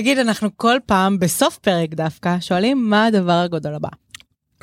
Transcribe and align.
תגיד, 0.00 0.18
אנחנו 0.18 0.48
כל 0.56 0.76
פעם 0.86 1.18
בסוף 1.18 1.58
פרק 1.58 1.94
דווקא 1.94 2.36
שואלים 2.40 2.90
מה 2.90 3.06
הדבר 3.06 3.32
הגדול 3.32 3.74
הבא. 3.74 3.88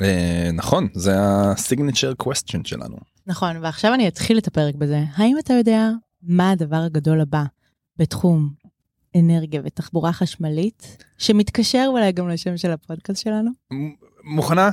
אה, 0.02 0.50
נכון 0.54 0.88
זה 0.94 1.12
ה 1.18 1.27
signature 1.27 2.14
question 2.14 2.66
שלנו. 2.66 2.98
נכון, 3.28 3.58
ועכשיו 3.62 3.94
אני 3.94 4.08
אתחיל 4.08 4.38
את 4.38 4.48
הפרק 4.48 4.76
בזה. 4.76 5.04
האם 5.16 5.40
אתה 5.40 5.54
יודע 5.54 5.90
מה 6.24 6.52
הדבר 6.52 6.76
הגדול 6.76 7.22
הבא 7.22 7.44
בתחום 7.98 8.50
אנרגיה 9.18 9.62
ותחבורה 9.66 10.14
חשמלית, 10.14 11.04
שמתקשר 11.18 11.86
אולי 11.88 12.12
גם 12.12 12.30
לשם 12.30 12.58
של 12.58 12.72
הפודקאסט 12.72 13.24
שלנו? 13.24 13.52
מוכנה? 14.24 14.70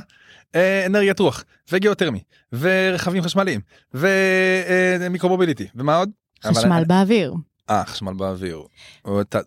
אה, 0.55 0.85
אנרגיית 0.85 1.19
רוח 1.19 1.43
וגיאותרמי 1.71 2.19
ורכבים 2.53 3.23
חשמליים 3.23 3.61
ו 3.93 4.05
micromobility 4.05 5.67
ומה 5.75 5.97
עוד? 5.97 6.09
חשמל 6.43 6.83
באוויר. 6.87 7.33
אה 7.69 7.85
חשמל 7.85 8.13
באוויר. 8.13 8.61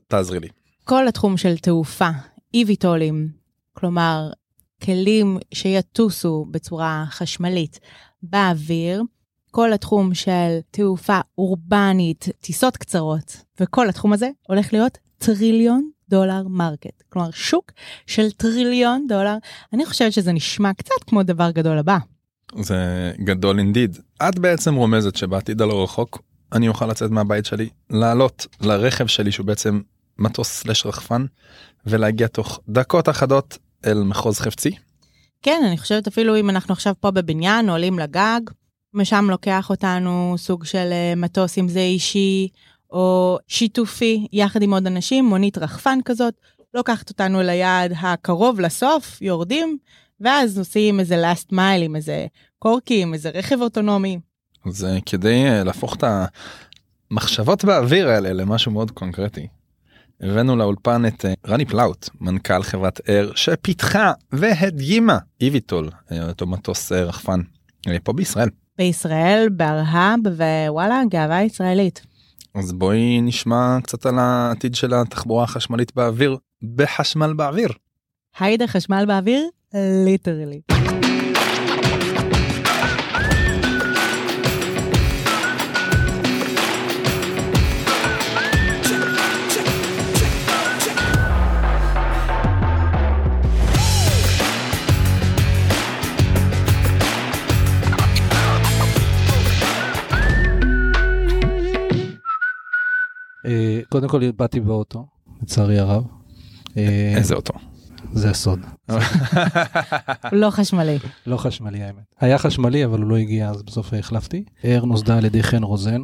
תעזרי 0.08 0.40
לי. 0.40 0.48
כל 0.84 1.08
התחום 1.08 1.36
של 1.36 1.56
תעופה, 1.56 2.08
eVTOL 2.54 3.00
ים, 3.01 3.28
כלומר, 3.72 4.30
כלים 4.82 5.38
שיטוסו 5.54 6.46
בצורה 6.50 7.04
חשמלית 7.10 7.80
באוויר, 8.22 9.02
כל 9.50 9.72
התחום 9.72 10.14
של 10.14 10.58
תעופה 10.70 11.18
אורבנית, 11.38 12.28
טיסות 12.40 12.76
קצרות, 12.76 13.36
וכל 13.60 13.88
התחום 13.88 14.12
הזה 14.12 14.28
הולך 14.48 14.72
להיות 14.72 14.98
trillion 15.18 15.90
dollar 16.08 16.42
market. 16.48 17.02
כלומר, 17.08 17.30
שוק 17.30 17.72
של 18.06 18.30
טריליון 18.30 19.06
דולר. 19.08 19.36
אני 19.72 19.86
חושבת 19.86 20.12
שזה 20.12 20.32
נשמע 20.32 20.72
קצת 20.72 21.04
כמו 21.06 21.22
דבר 21.22 21.50
גדול 21.50 21.78
הבא. 21.78 21.98
זה 22.60 23.12
גדול 23.18 23.58
אינדיד. 23.58 23.98
את 24.28 24.38
בעצם 24.38 24.74
רומזת 24.74 25.16
שבעתיד 25.16 25.62
הלא 25.62 25.82
רחוק 25.82 26.22
אני 26.52 26.68
אוכל 26.68 26.86
לצאת 26.86 27.10
מהבית 27.10 27.46
שלי 27.46 27.68
לעלות 27.90 28.46
לרכב 28.60 29.06
שלי 29.06 29.32
שהוא 29.32 29.46
בעצם 29.46 29.80
מטוס 30.18 30.48
סלש 30.48 30.86
רחפן 30.86 31.24
ולהגיע 31.86 32.26
תוך 32.26 32.60
דקות 32.68 33.08
אחדות 33.08 33.58
אל 33.86 34.02
מחוז 34.02 34.38
חפצי. 34.38 34.70
כן, 35.42 35.62
אני 35.66 35.78
חושבת 35.78 36.06
אפילו 36.06 36.36
אם 36.36 36.50
אנחנו 36.50 36.72
עכשיו 36.72 36.94
פה 37.00 37.10
בבניין, 37.10 37.70
עולים 37.70 37.98
לגג, 37.98 38.40
משם 38.94 39.26
לוקח 39.30 39.70
אותנו 39.70 40.34
סוג 40.38 40.64
של 40.64 40.88
אה, 40.92 41.14
מטוס 41.16 41.58
אם 41.58 41.68
זה 41.68 41.80
אישי 41.80 42.48
או 42.90 43.38
שיתופי, 43.48 44.26
יחד 44.32 44.62
עם 44.62 44.72
עוד 44.72 44.86
אנשים, 44.86 45.24
מונית 45.24 45.58
רחפן 45.58 45.98
כזאת, 46.04 46.34
לוקחת 46.74 47.10
אותנו 47.10 47.42
ליעד 47.42 47.92
הקרוב 48.00 48.60
לסוף, 48.60 49.22
יורדים, 49.22 49.78
ואז 50.20 50.58
נוסעים 50.58 51.00
איזה 51.00 51.32
last 51.32 51.52
mile 51.52 51.82
עם 51.82 51.96
איזה 51.96 52.26
קורקי, 52.58 53.02
עם 53.02 53.14
איזה 53.14 53.30
רכב 53.30 53.60
אוטונומי. 53.60 54.18
אז 54.66 54.84
אה, 54.84 54.98
כדי 55.06 55.44
אה, 55.46 55.64
להפוך 55.64 55.96
את 55.96 56.04
המחשבות 57.10 57.64
באוויר 57.64 58.08
האלה 58.08 58.32
למשהו 58.32 58.72
מאוד 58.72 58.90
קונקרטי. 58.90 59.46
הבאנו 60.24 60.56
לאולפן 60.56 61.06
את 61.06 61.24
אה, 61.24 61.32
רני 61.46 61.64
פלאוט 61.64 62.08
מנכ"ל 62.20 62.62
חברת 62.62 63.00
אר 63.08 63.30
שפיתחה 63.34 64.12
והדגימה 64.32 65.18
איביטול 65.40 65.90
אה, 66.12 66.28
אותו 66.28 66.46
מטוס 66.46 66.92
אה, 66.92 67.04
רחפן 67.04 67.40
אה, 67.88 67.96
פה 68.02 68.12
בישראל. 68.12 68.48
בישראל, 68.78 69.48
בארהב, 69.52 70.20
ווואלה, 70.26 71.02
גאווה 71.10 71.42
ישראלית. 71.42 72.02
אז 72.54 72.72
בואי 72.72 73.20
נשמע 73.20 73.78
קצת 73.82 74.06
על 74.06 74.18
העתיד 74.18 74.74
של 74.74 74.94
התחבורה 74.94 75.44
החשמלית 75.44 75.94
באוויר 75.94 76.36
בחשמל 76.74 77.32
באוויר. 77.32 77.68
היידה 78.38 78.66
חשמל 78.66 79.04
באוויר? 79.06 79.48
ליטרלי. 80.06 80.60
קודם 103.88 104.08
כל 104.08 104.30
באתי 104.30 104.60
באוטו, 104.60 105.06
לצערי 105.42 105.78
הרב. 105.78 106.04
אה, 106.76 107.14
איזה 107.16 107.34
אוטו. 107.34 107.54
זה 108.12 108.30
הסוד. 108.30 108.60
לא 110.32 110.50
חשמלי. 110.50 110.98
לא 111.26 111.36
חשמלי 111.36 111.82
האמת. 111.82 112.14
היה 112.20 112.38
חשמלי 112.38 112.84
אבל 112.84 113.00
הוא 113.00 113.10
לא 113.10 113.16
הגיע 113.16 113.50
אז 113.50 113.62
בסוף 113.62 113.94
החלפתי. 113.94 114.44
אר 114.64 114.84
נוסדה 114.84 115.18
על 115.18 115.24
ידי 115.24 115.42
חן 115.42 115.62
רוזן. 115.62 116.02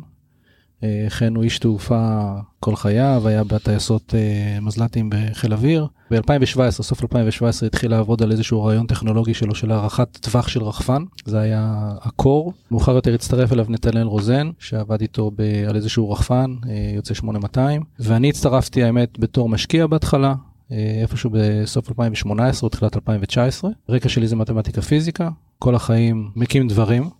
חן 1.08 1.34
הוא 1.34 1.44
איש 1.44 1.58
תעופה 1.58 2.30
כל 2.60 2.76
חייו, 2.76 3.22
היה 3.28 3.44
בטייסות 3.44 4.14
אה, 4.14 4.60
מזל"טים 4.60 5.10
בחיל 5.12 5.52
אוויר. 5.52 5.86
ב-2017, 6.10 6.70
סוף 6.70 7.02
2017 7.02 7.66
התחיל 7.66 7.90
לעבוד 7.90 8.22
על 8.22 8.32
איזשהו 8.32 8.64
רעיון 8.64 8.86
טכנולוגי 8.86 9.34
שלו 9.34 9.54
של 9.54 9.72
הערכת 9.72 10.18
טווח 10.20 10.48
של 10.48 10.62
רחפן, 10.62 11.04
זה 11.24 11.40
היה 11.40 11.92
הקור. 12.02 12.52
מאוחר 12.70 12.94
יותר 12.94 13.14
הצטרף 13.14 13.52
אליו 13.52 13.66
נתנאל 13.68 14.06
רוזן, 14.06 14.50
שעבד 14.58 15.00
איתו 15.00 15.30
ב- 15.36 15.64
על 15.68 15.76
איזשהו 15.76 16.10
רחפן, 16.10 16.54
אה, 16.68 16.92
יוצא 16.94 17.14
8200, 17.14 17.82
ואני 17.98 18.28
הצטרפתי 18.28 18.84
האמת 18.84 19.18
בתור 19.18 19.48
משקיע 19.48 19.86
בהתחלה, 19.86 20.34
אה, 20.72 20.98
איפשהו 21.02 21.30
בסוף 21.32 21.88
2018 21.88 22.66
או 22.66 22.68
תחילת 22.68 22.96
2019. 22.96 23.70
רקע 23.88 24.08
שלי 24.08 24.26
זה 24.28 24.36
מתמטיקה 24.36 24.82
פיזיקה, 24.82 25.28
כל 25.58 25.74
החיים 25.74 26.30
מקים 26.36 26.68
דברים, 26.68 27.10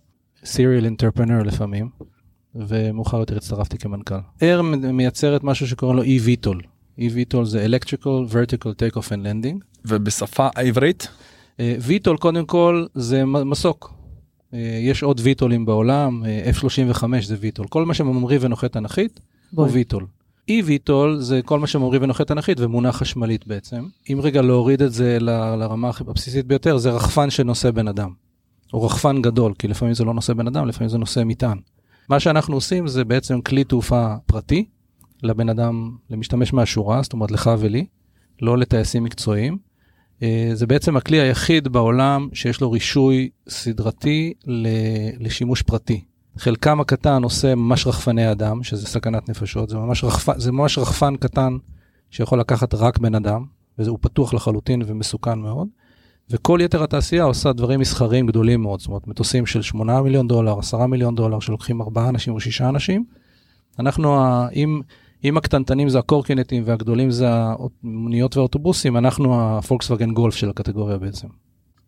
serial 0.43 0.85
entrepreneur 0.85 1.43
לפעמים, 1.45 1.89
ומאוחר 2.55 3.19
יותר 3.19 3.37
הצטרפתי 3.37 3.77
כמנכ"ל. 3.77 4.15
אר 4.43 4.61
מייצרת 4.93 5.43
משהו 5.43 5.67
שקוראים 5.67 5.97
לו 5.97 6.03
e-VTOL. 6.03 6.63
e-VTOL 6.99 7.43
זה 7.43 7.65
electrical 7.65 8.05
vertical 8.31 8.67
take 8.67 8.97
off 8.97 9.07
and 9.07 9.23
landing. 9.25 9.57
ובשפה 9.85 10.47
העברית 10.55 11.07
אה, 11.59 11.75
VTOL 11.87 12.17
קודם 12.17 12.45
כל 12.45 12.85
זה 12.95 13.25
מסוק. 13.25 13.93
אה, 14.53 14.59
יש 14.83 15.03
עוד 15.03 15.19
VTOLים 15.19 15.65
בעולם, 15.65 16.25
אה, 16.25 16.51
F35 16.51 17.03
זה 17.23 17.35
VTOL. 17.35 17.67
כל 17.69 17.85
מה 17.85 17.93
שממריא 17.93 18.37
ונוחת 18.41 18.77
אנכית 18.77 19.19
הוא. 19.55 19.67
VTOL. 19.67 20.03
e-VTOL 20.51 21.19
זה 21.19 21.41
כל 21.45 21.59
מה 21.59 21.67
שממריא 21.67 21.99
ונוחת 22.03 22.31
אנכית 22.31 22.59
ומונח 22.59 22.95
חשמלית 22.97 23.47
בעצם. 23.47 23.85
אם 24.11 24.19
רגע 24.23 24.41
להוריד 24.41 24.81
את 24.81 24.93
זה 24.93 25.17
ל- 25.19 25.55
לרמה 25.55 25.91
הבסיסית 26.07 26.45
ביותר, 26.47 26.77
זה 26.77 26.91
רחפן 26.91 27.29
שנושא 27.29 27.71
בן 27.71 27.87
אדם. 27.87 28.09
או 28.73 28.83
רחפן 28.83 29.21
גדול, 29.21 29.53
כי 29.59 29.67
לפעמים 29.67 29.93
זה 29.93 30.03
לא 30.05 30.13
נושא 30.13 30.33
בן 30.33 30.47
אדם, 30.47 30.67
לפעמים 30.67 30.89
זה 30.89 30.97
נושא 30.97 31.23
מטען. 31.25 31.57
מה 32.11 32.19
שאנחנו 32.19 32.55
עושים 32.55 32.87
זה 32.87 33.05
בעצם 33.05 33.41
כלי 33.41 33.63
תעופה 33.63 34.15
פרטי 34.25 34.65
לבן 35.23 35.49
אדם, 35.49 35.91
למשתמש 36.09 36.53
מהשורה, 36.53 37.03
זאת 37.03 37.13
אומרת 37.13 37.31
לך 37.31 37.51
ולי, 37.59 37.85
לא 38.41 38.57
לטייסים 38.57 39.03
מקצועיים. 39.03 39.57
אה, 40.23 40.49
זה 40.53 40.67
בעצם 40.67 40.97
הכלי 40.97 41.19
היחיד 41.19 41.67
בעולם 41.67 42.29
שיש 42.33 42.61
לו 42.61 42.71
רישוי 42.71 43.29
סדרתי 43.49 44.33
לשימוש 45.19 45.61
פרטי. 45.61 46.03
חלקם 46.37 46.81
הקטן 46.81 47.23
עושה 47.23 47.55
ממש 47.55 47.87
רחפני 47.87 48.31
אדם, 48.31 48.63
שזה 48.63 48.87
סכנת 48.87 49.29
נפשות, 49.29 49.69
זה 49.69 49.77
ממש, 49.77 50.03
רחפ... 50.03 50.39
זה 50.39 50.51
ממש 50.51 50.77
רחפן 50.77 51.15
קטן 51.15 51.57
שיכול 52.09 52.39
לקחת 52.39 52.73
רק 52.73 52.97
בן 52.97 53.15
אדם, 53.15 53.45
והוא 53.77 53.97
פתוח 54.01 54.33
לחלוטין 54.33 54.81
ומסוכן 54.85 55.39
מאוד. 55.39 55.67
וכל 56.31 56.59
יתר 56.61 56.83
התעשייה 56.83 57.23
עושה 57.23 57.53
דברים 57.53 57.79
מסחריים 57.79 58.27
גדולים 58.27 58.61
מאוד, 58.61 58.79
זאת 58.79 58.87
אומרת 58.87 59.07
מטוסים 59.07 59.45
של 59.45 59.61
8 59.61 60.01
מיליון 60.01 60.27
דולר, 60.27 60.59
10 60.59 60.85
מיליון 60.85 61.15
דולר 61.15 61.39
שלוקחים 61.39 61.81
4 61.81 62.09
אנשים 62.09 62.33
או 62.33 62.39
6 62.39 62.61
אנשים. 62.61 63.05
אנחנו, 63.79 64.17
אם, 64.53 64.81
אם 65.23 65.37
הקטנטנים 65.37 65.89
זה 65.89 65.99
הקורקינטים 65.99 66.63
והגדולים 66.65 67.11
זה 67.11 67.27
המוניות 67.29 68.37
והאוטובוסים, 68.37 68.97
אנחנו 68.97 69.57
הפולקסווגן 69.57 70.11
גולף 70.11 70.35
של 70.35 70.49
הקטגוריה 70.49 70.97
בעצם. 70.97 71.27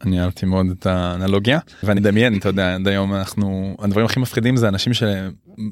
אני 0.06 0.22
אהבתי 0.22 0.46
מאוד 0.46 0.66
את 0.80 0.86
האנלוגיה 0.86 1.60
ואני 1.84 2.00
מדמיין 2.00 2.38
אתה 2.38 2.50
יודע 2.50 2.76
עד 2.76 2.88
היום 2.88 3.14
אנחנו 3.14 3.76
הדברים 3.80 4.06
הכי 4.06 4.20
מפחידים 4.20 4.58
זה 4.58 4.68
אנשים 4.68 4.94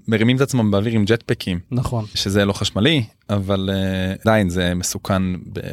שמרימים 0.08 0.36
את 0.36 0.42
עצמם 0.42 0.72
באוויר 0.72 0.94
עם 0.94 1.06
ג'טפקים 1.06 1.60
נכון. 1.72 2.06
שזה 2.16 2.46
לא 2.46 2.54
חשמלי 2.54 3.04
אבל 3.32 3.70
אה, 3.74 4.14
עדיין 4.22 4.50
זה 4.50 4.74
מסוכן 4.76 5.24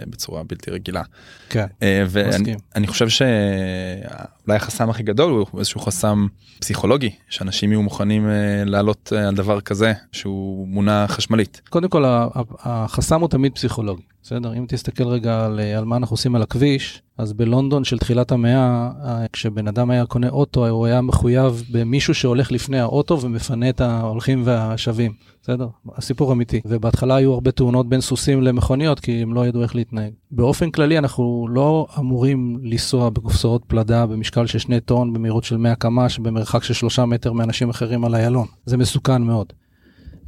בצורה 0.07 0.43
בלתי 0.43 0.71
רגילה. 0.71 1.03
כן. 1.49 1.67
אה, 1.83 2.05
ואני 2.09 2.29
מסכים. 2.29 2.59
אני 2.77 2.87
חושב 2.87 3.09
שאולי 3.09 4.57
החסם 4.57 4.91
הכי 4.91 5.03
גדול 5.03 5.33
הוא 5.33 5.59
איזשהו 5.59 5.81
חסם 5.81 6.27
פסיכולוגי 6.61 7.11
שאנשים 7.29 7.73
יהיו 7.73 7.83
מוכנים 7.83 8.29
אה, 8.29 8.63
לעלות 8.67 9.13
על 9.13 9.35
דבר 9.35 9.61
כזה 9.61 9.93
שהוא 10.13 10.69
מונע 10.69 11.07
חשמלית. 11.09 11.61
קודם 11.71 11.89
כל 11.89 12.05
ה- 12.05 12.29
ה- 12.35 12.43
החסם 12.63 13.21
הוא 13.21 13.29
תמיד 13.29 13.53
פסיכולוגי, 13.55 14.03
בסדר? 14.23 14.55
אם 14.55 14.65
תסתכל 14.69 15.05
רגע 15.05 15.45
על, 15.45 15.61
על 15.61 15.85
מה 15.85 15.97
אנחנו 15.97 16.15
עושים 16.15 16.35
על 16.35 16.43
הכביש, 16.43 17.03
אז 17.19 17.33
בלונדון 17.33 17.85
של 17.85 17.99
תחילת 17.99 18.33
המאה, 18.33 18.91
ה- 19.03 19.25
כשבן 19.33 19.69
אדם 19.69 19.91
היה 19.91 20.07
קונה 20.07 20.29
אוטו, 20.29 20.69
הוא 20.69 20.87
היה 20.87 21.01
מחויב 21.01 21.65
במישהו 21.71 22.15
שהולך 22.15 22.53
לפני 22.53 22.81
האוטו 22.81 23.21
ומפנה 23.21 23.69
את 23.69 23.81
ההולכים 24.01 24.43
והשבים, 24.45 25.13
בסדר? 25.43 25.69
הסיפור 25.97 26.33
אמיתי. 26.33 26.61
ובהתחלה 26.65 27.17
היו 27.17 27.33
הרבה 27.33 27.51
תאונות 27.51 27.89
בין 27.89 28.01
סוסים 28.01 28.43
למכוניות, 28.43 29.01
כי 29.01 29.23
הם 29.23 29.35
לא 29.35 29.47
ידעו 29.47 29.63
איך 29.63 29.75
להתנהג. 29.75 30.13
באופן 30.31 30.71
כללי 30.71 30.99
אנחנו 30.99 31.47
לא 31.51 31.87
אמורים 31.99 32.59
לנסוע 32.63 33.11
בקופסאות 33.11 33.65
פלדה 33.67 34.07
במשקל 34.07 34.47
של 34.47 34.59
שני 34.59 34.81
טון 34.81 35.13
במהירות 35.13 35.45
של 35.45 35.57
100 35.57 35.75
קמ"ש 35.75 36.19
במרחק 36.19 36.63
של 36.63 36.75
שלושה 36.75 37.05
מטר 37.05 37.33
מאנשים 37.33 37.71
אחרים 37.71 38.05
על 38.05 38.15
איילון. 38.15 38.47
זה 38.67 38.77
מסוכן 38.77 39.23
מאוד. 39.23 39.53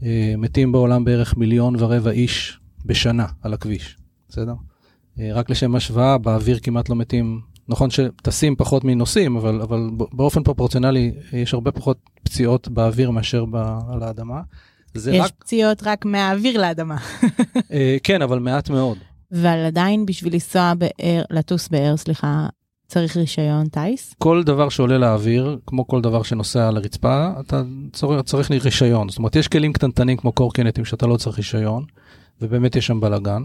אה, 0.02 0.34
מתים 0.38 0.72
בעולם 0.72 1.04
בערך 1.04 1.36
מיליון 1.36 1.74
ורבע 1.78 2.10
איש 2.10 2.60
בשנה 2.86 3.26
על 3.42 3.54
הכביש. 3.54 3.96
בסדר? 4.28 4.54
אה, 5.20 5.30
רק 5.32 5.50
לשם 5.50 5.74
השוואה, 5.74 6.18
באוויר 6.18 6.58
כמעט 6.62 6.88
לא 6.88 6.96
מתים, 6.96 7.40
נכון 7.70 7.90
שטסים 7.90 8.56
פחות 8.56 8.84
מנוסעים, 8.84 9.36
אבל, 9.36 9.60
אבל 9.62 9.90
באופן 10.12 10.42
פרופורציונלי 10.42 11.12
יש 11.32 11.54
הרבה 11.54 11.72
פחות 11.72 11.98
פציעות 12.22 12.68
באוויר 12.68 13.10
מאשר 13.10 13.44
ב, 13.44 13.56
על 13.92 14.02
האדמה. 14.02 14.40
יש 14.94 15.06
רק... 15.06 15.30
פציעות 15.38 15.82
רק 15.82 16.04
מהאוויר 16.04 16.60
לאדמה. 16.60 16.96
אה, 17.72 17.96
כן, 18.02 18.22
אבל 18.22 18.38
מעט 18.38 18.70
מאוד. 18.70 18.98
אבל 19.32 19.64
עדיין 19.66 20.06
בשביל 20.06 20.32
לנסוע 20.32 20.72
באר, 20.74 21.22
לטוס 21.30 21.68
באר, 21.68 21.96
סליחה, 21.96 22.46
צריך 22.88 23.16
רישיון 23.16 23.68
טיס? 23.68 24.14
כל 24.18 24.42
דבר 24.42 24.68
שעולה 24.68 24.98
לאוויר, 24.98 25.58
כמו 25.66 25.86
כל 25.86 26.00
דבר 26.00 26.22
שנוסע 26.22 26.68
על 26.68 26.76
הרצפה, 26.76 27.30
אתה 27.40 27.62
צריך, 27.92 28.22
צריך 28.22 28.50
רישיון. 28.50 29.08
זאת 29.08 29.18
אומרת, 29.18 29.36
יש 29.36 29.48
כלים 29.48 29.72
קטנטנים 29.72 30.16
כמו 30.16 30.32
קורקינטים 30.32 30.84
שאתה 30.84 31.06
לא 31.06 31.16
צריך 31.16 31.36
רישיון, 31.36 31.84
ובאמת 32.42 32.76
יש 32.76 32.86
שם 32.86 33.00
בלאגן. 33.00 33.42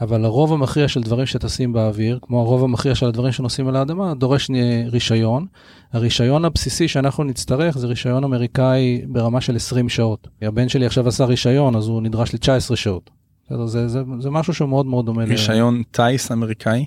אבל 0.00 0.24
הרוב 0.24 0.52
המכריע 0.52 0.88
של 0.88 1.02
דברים 1.02 1.26
שטסים 1.26 1.72
באוויר, 1.72 2.18
כמו 2.22 2.40
הרוב 2.40 2.64
המכריע 2.64 2.94
של 2.94 3.06
הדברים 3.06 3.32
שנוסעים 3.32 3.68
על 3.68 3.76
האדמה, 3.76 4.14
דורש 4.14 4.50
רישיון. 4.86 5.46
הרישיון 5.92 6.44
הבסיסי 6.44 6.88
שאנחנו 6.88 7.24
נצטרך 7.24 7.78
זה 7.78 7.86
רישיון 7.86 8.24
אמריקאי 8.24 9.02
ברמה 9.08 9.40
של 9.40 9.56
20 9.56 9.88
שעות. 9.88 10.28
הבן 10.42 10.68
שלי 10.68 10.86
עכשיו 10.86 11.08
עשה 11.08 11.24
רישיון, 11.24 11.76
אז 11.76 11.88
הוא 11.88 12.02
נדרש 12.02 12.34
ל-19 12.34 12.76
שעות. 12.76 13.10
זה, 13.50 13.66
זה, 13.66 13.88
זה, 13.88 14.02
זה 14.20 14.30
משהו 14.30 14.54
שהוא 14.54 14.68
מאוד 14.68 14.86
מאוד 14.86 15.06
דומה. 15.06 15.24
רישיון 15.24 15.80
ל... 15.80 15.82
טיס 15.90 16.32
אמריקאי? 16.32 16.84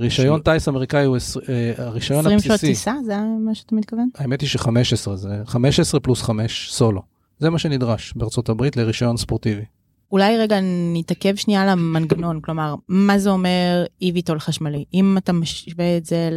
רישיון 0.00 0.40
ש... 0.40 0.42
טיס 0.42 0.68
אמריקאי 0.68 1.04
הוא 1.04 1.16
אה, 1.48 1.72
הרישיון 1.76 2.20
20 2.20 2.34
הבסיסי. 2.34 2.54
20 2.54 2.58
שעות 2.58 2.60
טיסה? 2.60 2.94
זה 3.06 3.14
מה 3.44 3.54
שאתה 3.54 3.74
מתכוון? 3.74 4.08
האמת 4.14 4.40
היא 4.40 4.48
ש-15, 4.48 5.14
זה 5.14 5.42
15 5.46 6.00
פלוס 6.00 6.22
5 6.22 6.68
סולו. 6.72 7.02
זה 7.38 7.50
מה 7.50 7.58
שנדרש 7.58 8.12
בארצות 8.16 8.48
הברית 8.48 8.76
לרישיון 8.76 9.16
ספורטיבי. 9.16 9.64
אולי 10.12 10.38
רגע 10.38 10.58
נתעכב 10.92 11.36
שנייה 11.36 11.62
על 11.62 11.68
המנגנון, 11.68 12.40
כלומר, 12.40 12.74
מה 12.88 13.18
זה 13.18 13.30
אומר 13.30 13.84
אי-ויטול 14.02 14.38
חשמלי? 14.38 14.84
אם 14.94 15.18
אתה 15.18 15.32
משווה 15.32 15.96
את 15.96 16.04
זה 16.06 16.30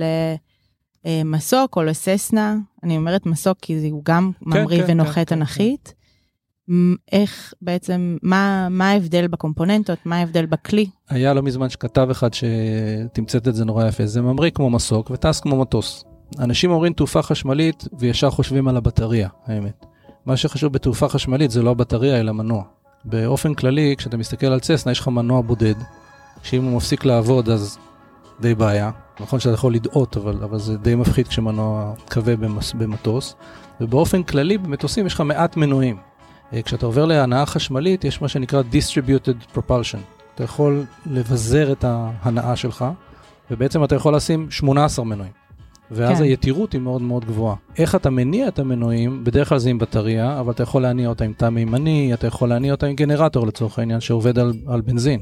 למסוק 1.06 1.78
או 1.78 1.84
לססנה, 1.84 2.58
אני 2.84 2.98
אומרת 2.98 3.26
מסוק 3.26 3.58
כי 3.62 3.90
הוא 3.90 4.02
גם 4.06 4.32
כן, 4.40 4.50
ממריא 4.50 4.84
כן, 4.84 4.92
ונוחת 4.92 5.16
כן, 5.16 5.26
כן, 5.26 5.40
אנכית, 5.40 5.94
כן. 6.68 6.74
איך 7.12 7.54
בעצם, 7.62 8.18
מה, 8.24 8.68
מה 8.70 8.90
ההבדל 8.90 9.28
בקומפוננטות, 9.28 10.00
מה 10.06 10.16
ההבדל 10.18 10.46
בכלי? 10.46 10.86
היה 11.10 11.34
לא 11.34 11.44
מזמן 11.44 11.70
שכתב 11.70 12.08
אחד 12.12 12.30
שתמצאת 12.34 13.48
את 13.48 13.56
זה 13.56 13.66
נורא 13.66 13.88
יפה, 13.88 14.06
זה 14.06 14.22
ממריא 14.22 14.52
כמו 14.52 14.70
מסוק 14.70 15.12
וטס 15.12 15.40
כמו 15.40 15.62
מטוס. 15.62 16.04
אנשים 16.40 16.72
אומרים 16.72 16.94
תעופה 16.94 17.22
חשמלית 17.22 17.88
וישר 18.00 18.30
חושבים 18.30 18.68
על 18.68 18.78
הבטריה, 18.78 19.30
האמת. 19.46 19.86
מה 20.26 20.38
שחשוב 20.38 20.74
בתעופה 20.74 21.10
חשמלית 21.10 21.52
זה 21.52 21.62
לא 21.62 21.72
הבטריה 21.72 22.20
אלא 22.20 22.32
מנוע. 22.32 22.64
באופן 23.06 23.54
כללי, 23.54 23.96
כשאתה 23.98 24.18
מסתכל 24.18 24.48
על 24.48 24.60
צסנה, 24.60 24.92
יש 24.92 25.00
לך 25.00 25.08
מנוע 25.08 25.42
בודד, 25.42 25.76
שאם 26.44 26.64
הוא 26.64 26.78
מפסיק 26.78 27.06
לעבוד 27.06 27.50
אז 27.50 27.78
די 28.40 28.56
בעיה. 28.56 28.92
נכון 29.20 29.40
שאתה 29.40 29.54
יכול 29.54 29.74
לדאות, 29.74 30.18
אבל, 30.18 30.44
אבל 30.44 30.60
זה 30.60 30.78
די 30.78 30.96
מפחיד 30.96 31.28
כשמנוע 31.28 31.94
כבה 32.10 32.36
במס, 32.36 32.74
במטוס. 32.74 33.36
ובאופן 33.82 34.24
כללי, 34.24 34.58
במטוסים 34.58 35.06
יש 35.06 35.14
לך 35.14 35.22
מעט 35.22 35.58
מנועים. 35.58 35.98
אה, 36.54 36.62
כשאתה 36.62 36.86
עובר 36.86 37.06
להנאה 37.06 37.46
חשמלית, 37.46 38.04
יש 38.04 38.22
מה 38.22 38.28
שנקרא 38.28 38.62
Distributed 38.72 39.58
Propulsion. 39.58 40.00
אתה 40.36 40.44
יכול 40.44 40.84
לבזר 41.06 41.72
את 41.72 41.84
ההנאה 41.88 42.56
שלך, 42.56 42.86
ובעצם 43.52 43.84
אתה 43.84 43.96
יכול 43.96 44.16
לשים 44.16 44.52
18 44.52 45.06
מנועים. 45.06 45.45
ואז 45.92 46.18
כן. 46.18 46.24
היתירות 46.24 46.74
היא 46.74 46.82
מאוד 46.82 47.02
מאוד 47.02 47.26
גבוהה. 47.26 47.56
איך 47.78 47.96
אתה 47.96 48.10
מניע 48.10 48.48
את 48.48 48.60
המנועים, 48.60 49.24
בדרך 49.24 49.50
כלל 49.50 49.58
זה 49.58 49.70
עם 49.70 49.78
בטריה, 49.78 50.40
אבל 50.40 50.52
אתה 50.52 50.64
יכול 50.64 50.82
להניע 50.82 51.10
אותה 51.10 51.26
עם 51.26 51.34
תא 51.34 51.50
מימני, 51.50 52.14
אתה 52.14 52.28
יכול 52.28 52.50
להניע 52.50 52.72
אותה 52.72 52.88
עם 52.88 52.96
גנרטור 52.96 53.48
לצורך 53.48 53.80
העניין 53.80 54.00
שעובד 54.00 54.40
על, 54.40 54.54
על 54.68 54.82
בנזין. 54.82 55.20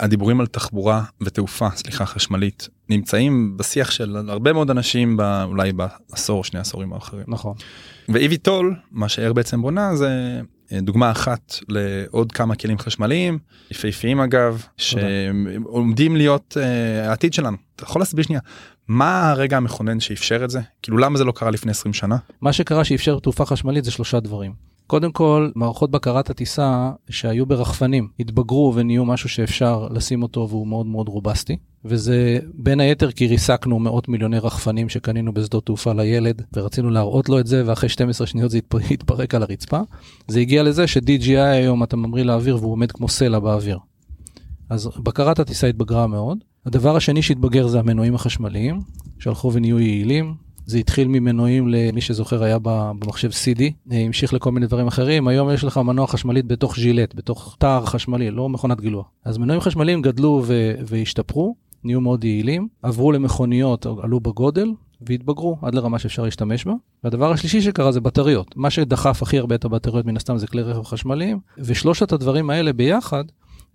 הדיבורים 0.00 0.40
על 0.40 0.46
תחבורה 0.46 1.02
ותעופה, 1.20 1.68
סליחה, 1.74 2.06
חשמלית, 2.06 2.68
נמצאים 2.88 3.56
בשיח 3.56 3.90
של 3.90 4.16
הרבה 4.28 4.52
מאוד 4.52 4.70
אנשים 4.70 5.16
בא, 5.16 5.44
אולי 5.44 5.72
בעשור, 5.72 6.44
שני 6.44 6.60
עשורים 6.60 6.92
האחרים. 6.92 7.24
נכון. 7.28 7.54
ואיביטול, 8.08 8.74
מה 8.90 9.08
שאר 9.08 9.32
בעצם 9.32 9.62
בונה 9.62 9.96
זה 9.96 10.40
אה, 10.72 10.80
דוגמה 10.80 11.10
אחת 11.10 11.54
לעוד 11.68 12.32
כמה 12.32 12.54
כלים 12.54 12.78
חשמליים, 12.78 13.38
יפהפיים 13.70 14.20
אגב, 14.20 14.62
שעומדים 14.76 16.16
להיות 16.16 16.56
uh, 16.56 17.08
העתיד 17.08 17.32
שלנו. 17.32 17.56
אתה 17.76 17.84
יכול 17.84 18.00
להסביר 18.00 18.24
שנייה, 18.24 18.40
מה 18.88 19.30
הרגע 19.30 19.56
המכונן 19.56 20.00
שאפשר 20.00 20.44
את 20.44 20.50
זה? 20.50 20.60
כאילו 20.82 20.98
למה 20.98 21.18
זה 21.18 21.24
לא 21.24 21.32
קרה 21.32 21.50
לפני 21.50 21.70
20 21.70 21.92
שנה? 21.92 22.16
מה 22.40 22.52
שקרה 22.52 22.84
שאפשר 22.84 23.18
תעופה 23.18 23.44
חשמלית 23.44 23.84
זה 23.84 23.90
שלושה 23.90 24.20
דברים. 24.20 24.52
קודם 24.86 25.12
כל, 25.12 25.50
מערכות 25.54 25.90
בקרת 25.90 26.30
הטיסה 26.30 26.90
שהיו 27.10 27.46
ברחפנים 27.46 28.08
התבגרו 28.20 28.72
ונהיו 28.74 29.04
משהו 29.04 29.28
שאפשר 29.28 29.88
לשים 29.90 30.22
אותו 30.22 30.48
והוא 30.50 30.66
מאוד 30.66 30.86
מאוד 30.86 31.08
רובסטי. 31.08 31.56
וזה 31.84 32.38
בין 32.54 32.80
היתר 32.80 33.10
כי 33.10 33.26
ריסקנו 33.26 33.78
מאות 33.78 34.08
מיליוני 34.08 34.38
רחפנים 34.38 34.88
שקנינו 34.88 35.34
בשדות 35.34 35.66
תעופה 35.66 35.92
לילד 35.92 36.42
ורצינו 36.56 36.90
להראות 36.90 37.28
לו 37.28 37.40
את 37.40 37.46
זה 37.46 37.62
ואחרי 37.66 37.88
12 37.88 38.26
שניות 38.26 38.50
זה 38.50 38.58
התפרק 38.90 39.34
על 39.34 39.42
הרצפה. 39.42 39.80
זה 40.28 40.40
הגיע 40.40 40.62
לזה 40.62 40.86
ש-DGI 40.86 41.38
היום 41.38 41.82
אתה 41.82 41.96
ממריא 41.96 42.24
לאוויר 42.24 42.56
והוא 42.56 42.72
עומד 42.72 42.92
כמו 42.92 43.08
סלע 43.08 43.38
באוויר. 43.38 43.78
אז 44.70 44.90
בקרת 44.98 45.38
הטיסה 45.38 45.66
התבגרה 45.66 46.06
מאוד. 46.06 46.38
הדבר 46.66 46.96
השני 46.96 47.22
שהתבגר 47.22 47.66
זה 47.66 47.78
המנועים 47.78 48.14
החשמליים, 48.14 48.80
שהלכו 49.18 49.52
ונהיו 49.52 49.80
יעילים. 49.80 50.34
זה 50.66 50.78
התחיל 50.78 51.08
ממנועים 51.08 51.68
למי 51.68 52.00
שזוכר 52.00 52.42
היה 52.42 52.58
במחשב 52.62 53.30
CD, 53.30 53.62
אה, 53.92 53.98
המשיך 53.98 54.34
לכל 54.34 54.52
מיני 54.52 54.66
דברים 54.66 54.86
אחרים, 54.86 55.28
היום 55.28 55.50
יש 55.50 55.64
לך 55.64 55.78
מנוע 55.78 56.06
חשמלית 56.06 56.46
בתוך 56.46 56.76
ז'ילט, 56.76 57.14
בתוך 57.14 57.56
תער 57.58 57.86
חשמלי, 57.86 58.30
לא 58.30 58.48
מכונת 58.48 58.80
גילוח. 58.80 59.06
אז 59.24 59.38
מנועים 59.38 59.60
חשמליים 59.60 60.02
גדלו 60.02 60.44
והשתפרו, 60.86 61.54
נהיו 61.84 62.00
מאוד 62.00 62.24
יעילים, 62.24 62.68
עברו 62.82 63.12
למכוניות, 63.12 63.86
עלו 64.02 64.20
בגודל, 64.20 64.68
והתבגרו 65.00 65.56
עד 65.62 65.74
לרמה 65.74 65.98
שאפשר 65.98 66.22
להשתמש 66.22 66.64
בה. 66.64 66.72
והדבר 67.04 67.32
השלישי 67.32 67.60
שקרה 67.60 67.92
זה 67.92 68.00
בטריות. 68.00 68.56
מה 68.56 68.70
שדחף 68.70 69.22
הכי 69.22 69.38
הרבה 69.38 69.54
את 69.54 69.64
הבטריות 69.64 70.06
מן 70.06 70.16
הסתם 70.16 70.38
זה 70.38 70.46
כלי 70.46 70.62
רכב 70.62 70.82
חשמליים, 70.82 71.38
ושלושת 71.58 72.12
הדברים 72.12 72.50
האלה 72.50 72.72
ביחד 72.72 73.24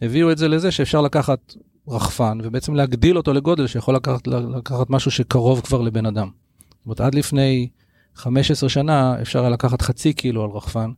הביאו 0.01 0.31
את 0.31 0.37
זה 0.37 0.47
לזה 0.47 0.71
שאפשר 0.71 1.01
לקחת 1.01 1.53
רחפן 1.87 2.37
ובעצם 2.43 2.75
להגדיל 2.75 3.17
אותו 3.17 3.33
לגודל 3.33 3.67
שיכול 3.67 3.95
לקחת, 3.95 4.27
לקחת 4.27 4.89
משהו 4.89 5.11
שקרוב 5.11 5.61
כבר 5.61 5.81
לבן 5.81 6.05
אדם. 6.05 6.29
זאת 6.69 6.85
אומרת, 6.85 7.01
עד 7.01 7.15
לפני 7.15 7.69
15 8.15 8.69
שנה 8.69 9.21
אפשר 9.21 9.39
היה 9.39 9.49
לקחת 9.49 9.81
חצי 9.81 10.13
קילו 10.13 10.43
על 10.43 10.49
רחפן. 10.49 10.91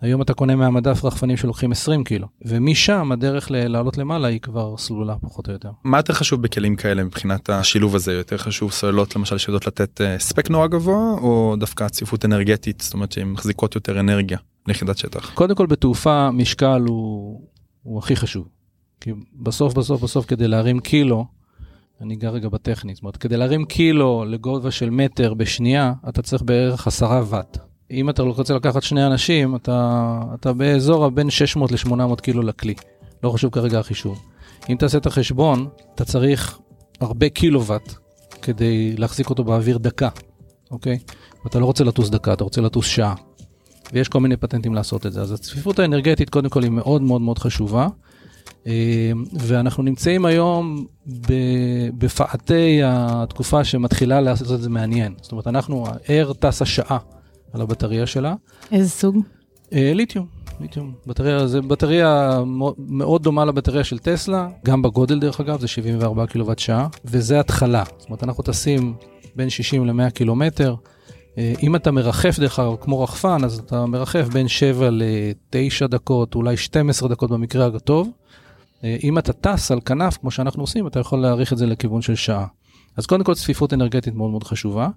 היום 0.00 0.22
אתה 0.22 0.34
קונה 0.34 0.56
מהמדף 0.56 1.04
רחפנים 1.04 1.36
שלוקחים 1.36 1.72
20 1.72 2.04
קילו, 2.04 2.26
ומשם 2.44 3.12
הדרך 3.12 3.50
לעלות 3.50 3.98
למעלה 3.98 4.28
היא 4.28 4.40
כבר 4.40 4.76
סלולה 4.76 5.16
פחות 5.20 5.48
או 5.48 5.52
יותר. 5.52 5.70
מה 5.84 5.98
יותר 5.98 6.12
חשוב 6.12 6.42
בכלים 6.42 6.76
כאלה 6.76 7.04
מבחינת 7.04 7.50
השילוב 7.50 7.94
הזה? 7.94 8.12
יותר 8.12 8.36
חשוב 8.38 8.72
סוללות 8.72 9.16
למשל 9.16 9.38
שיודעות 9.38 9.66
לתת 9.66 10.00
uh, 10.00 10.20
ספק 10.22 10.50
נורא 10.50 10.66
גבוה, 10.66 11.14
או 11.20 11.56
דווקא 11.58 11.88
צפיפות 11.88 12.24
אנרגטית, 12.24 12.80
זאת 12.80 12.94
אומרת 12.94 13.12
שהן 13.12 13.28
מחזיקות 13.28 13.74
יותר 13.74 14.00
אנרגיה 14.00 14.38
ליחידת 14.66 14.98
שטח? 14.98 15.34
קודם 15.34 15.54
כל 15.54 15.66
בתעופה 15.66 16.30
משקל 16.30 16.82
הוא, 16.88 17.40
הוא 17.82 17.98
הכי 17.98 18.16
חשוב. 18.16 18.48
כי 19.02 19.10
בסוף 19.34 19.74
בסוף 19.74 20.02
בסוף 20.02 20.26
כדי 20.26 20.48
להרים 20.48 20.80
קילו, 20.80 21.24
אני 22.00 22.14
אגע 22.14 22.30
רגע 22.30 22.48
בטכנית, 22.48 22.96
זאת 22.96 23.02
אומרת 23.02 23.16
כדי 23.16 23.36
להרים 23.36 23.64
קילו 23.64 24.24
לגובה 24.24 24.70
של 24.70 24.90
מטר 24.90 25.34
בשנייה, 25.34 25.92
אתה 26.08 26.22
צריך 26.22 26.42
בערך 26.42 26.86
עשרה 26.86 27.22
ואט. 27.26 27.58
אם 27.90 28.10
אתה 28.10 28.22
רוצה 28.22 28.54
לקחת 28.54 28.82
שני 28.82 29.06
אנשים, 29.06 29.56
אתה, 29.56 30.20
אתה 30.34 30.52
באזור 30.52 31.04
הבין 31.04 31.30
600 31.30 31.72
ל-800 31.72 32.20
קילו 32.22 32.42
לכלי. 32.42 32.74
לא 33.22 33.30
חשוב 33.30 33.50
כרגע 33.50 33.78
החישוב. 33.78 34.22
אם 34.70 34.76
תעשה 34.78 34.98
את 34.98 35.06
החשבון, 35.06 35.68
אתה 35.94 36.04
צריך 36.04 36.58
הרבה 37.00 37.28
קילוואט 37.28 37.94
כדי 38.42 38.96
להחזיק 38.96 39.30
אותו 39.30 39.44
באוויר 39.44 39.78
דקה, 39.78 40.08
אוקיי? 40.70 40.98
ואתה 41.44 41.58
לא 41.58 41.64
רוצה 41.64 41.84
לטוס 41.84 42.10
דקה, 42.10 42.32
אתה 42.32 42.44
רוצה 42.44 42.60
לטוס 42.60 42.86
שעה. 42.86 43.14
ויש 43.92 44.08
כל 44.08 44.20
מיני 44.20 44.36
פטנטים 44.36 44.74
לעשות 44.74 45.06
את 45.06 45.12
זה. 45.12 45.20
אז 45.20 45.32
הצפיפות 45.32 45.78
האנרגטית 45.78 46.30
קודם 46.30 46.48
כל 46.48 46.62
היא 46.62 46.70
מאוד 46.70 47.02
מאוד 47.02 47.20
מאוד 47.20 47.38
חשובה. 47.38 47.88
אה, 48.66 49.12
ואנחנו 49.32 49.82
נמצאים 49.82 50.24
היום 50.24 50.86
בפאתי 51.98 52.80
התקופה 52.84 53.64
שמתחילה 53.64 54.20
לעשות 54.20 54.52
את 54.52 54.62
זה 54.62 54.70
מעניין. 54.70 55.14
זאת 55.22 55.32
אומרת, 55.32 55.46
אנחנו, 55.46 55.86
ה-Air 55.86 56.34
טסה 56.34 56.64
שעה 56.64 56.98
על 57.52 57.60
הבטריה 57.60 58.06
שלה. 58.06 58.34
איזה 58.72 58.90
סוג? 58.90 59.18
אה, 59.72 59.92
ליתיום. 59.94 60.26
ליתיום. 60.60 60.92
בטריה, 61.06 61.46
זה 61.46 61.60
בטריה 61.60 62.40
מאוד 62.78 63.22
דומה 63.22 63.44
לבטריה 63.44 63.84
של 63.84 63.98
טסלה, 63.98 64.48
גם 64.64 64.82
בגודל 64.82 65.18
דרך 65.18 65.40
אגב, 65.40 65.60
זה 65.60 65.68
74 65.68 66.26
קילוואט 66.26 66.58
שעה, 66.58 66.88
וזה 67.04 67.40
התחלה. 67.40 67.84
זאת 67.98 68.08
אומרת, 68.08 68.24
אנחנו 68.24 68.42
טסים 68.44 68.94
בין 69.36 69.50
60 69.50 69.86
ל-100 69.86 70.10
קילומטר. 70.10 70.74
אה, 71.38 71.52
אם 71.62 71.76
אתה 71.76 71.90
מרחף 71.90 72.38
דרך 72.38 72.58
אגב 72.58 72.76
כמו 72.80 73.02
רחפן, 73.02 73.44
אז 73.44 73.58
אתה 73.58 73.86
מרחף 73.86 74.28
בין 74.32 74.48
7 74.48 74.90
ל-9 74.90 75.86
דקות, 75.86 76.34
אולי 76.34 76.56
12 76.56 77.08
דקות 77.08 77.30
במקרה 77.30 77.66
הטוב. 77.66 78.08
אה, 78.84 78.96
אם 79.02 79.18
אתה 79.18 79.32
טס 79.32 79.70
על 79.70 79.80
כנף, 79.80 80.16
כמו 80.16 80.30
שאנחנו 80.30 80.62
עושים, 80.62 80.86
אתה 80.86 81.00
יכול 81.00 81.18
להאריך 81.18 81.52
את 81.52 81.58
זה 81.58 81.66
לכיוון 81.66 82.02
של 82.02 82.14
שעה. 82.14 82.46
אז 82.96 83.06
קודם 83.06 83.24
כל 83.24 83.34
צפיפות 83.34 83.72
אנרגטית 83.72 84.14
מאוד 84.14 84.30
מאוד 84.30 84.44
חשובה. 84.44 84.88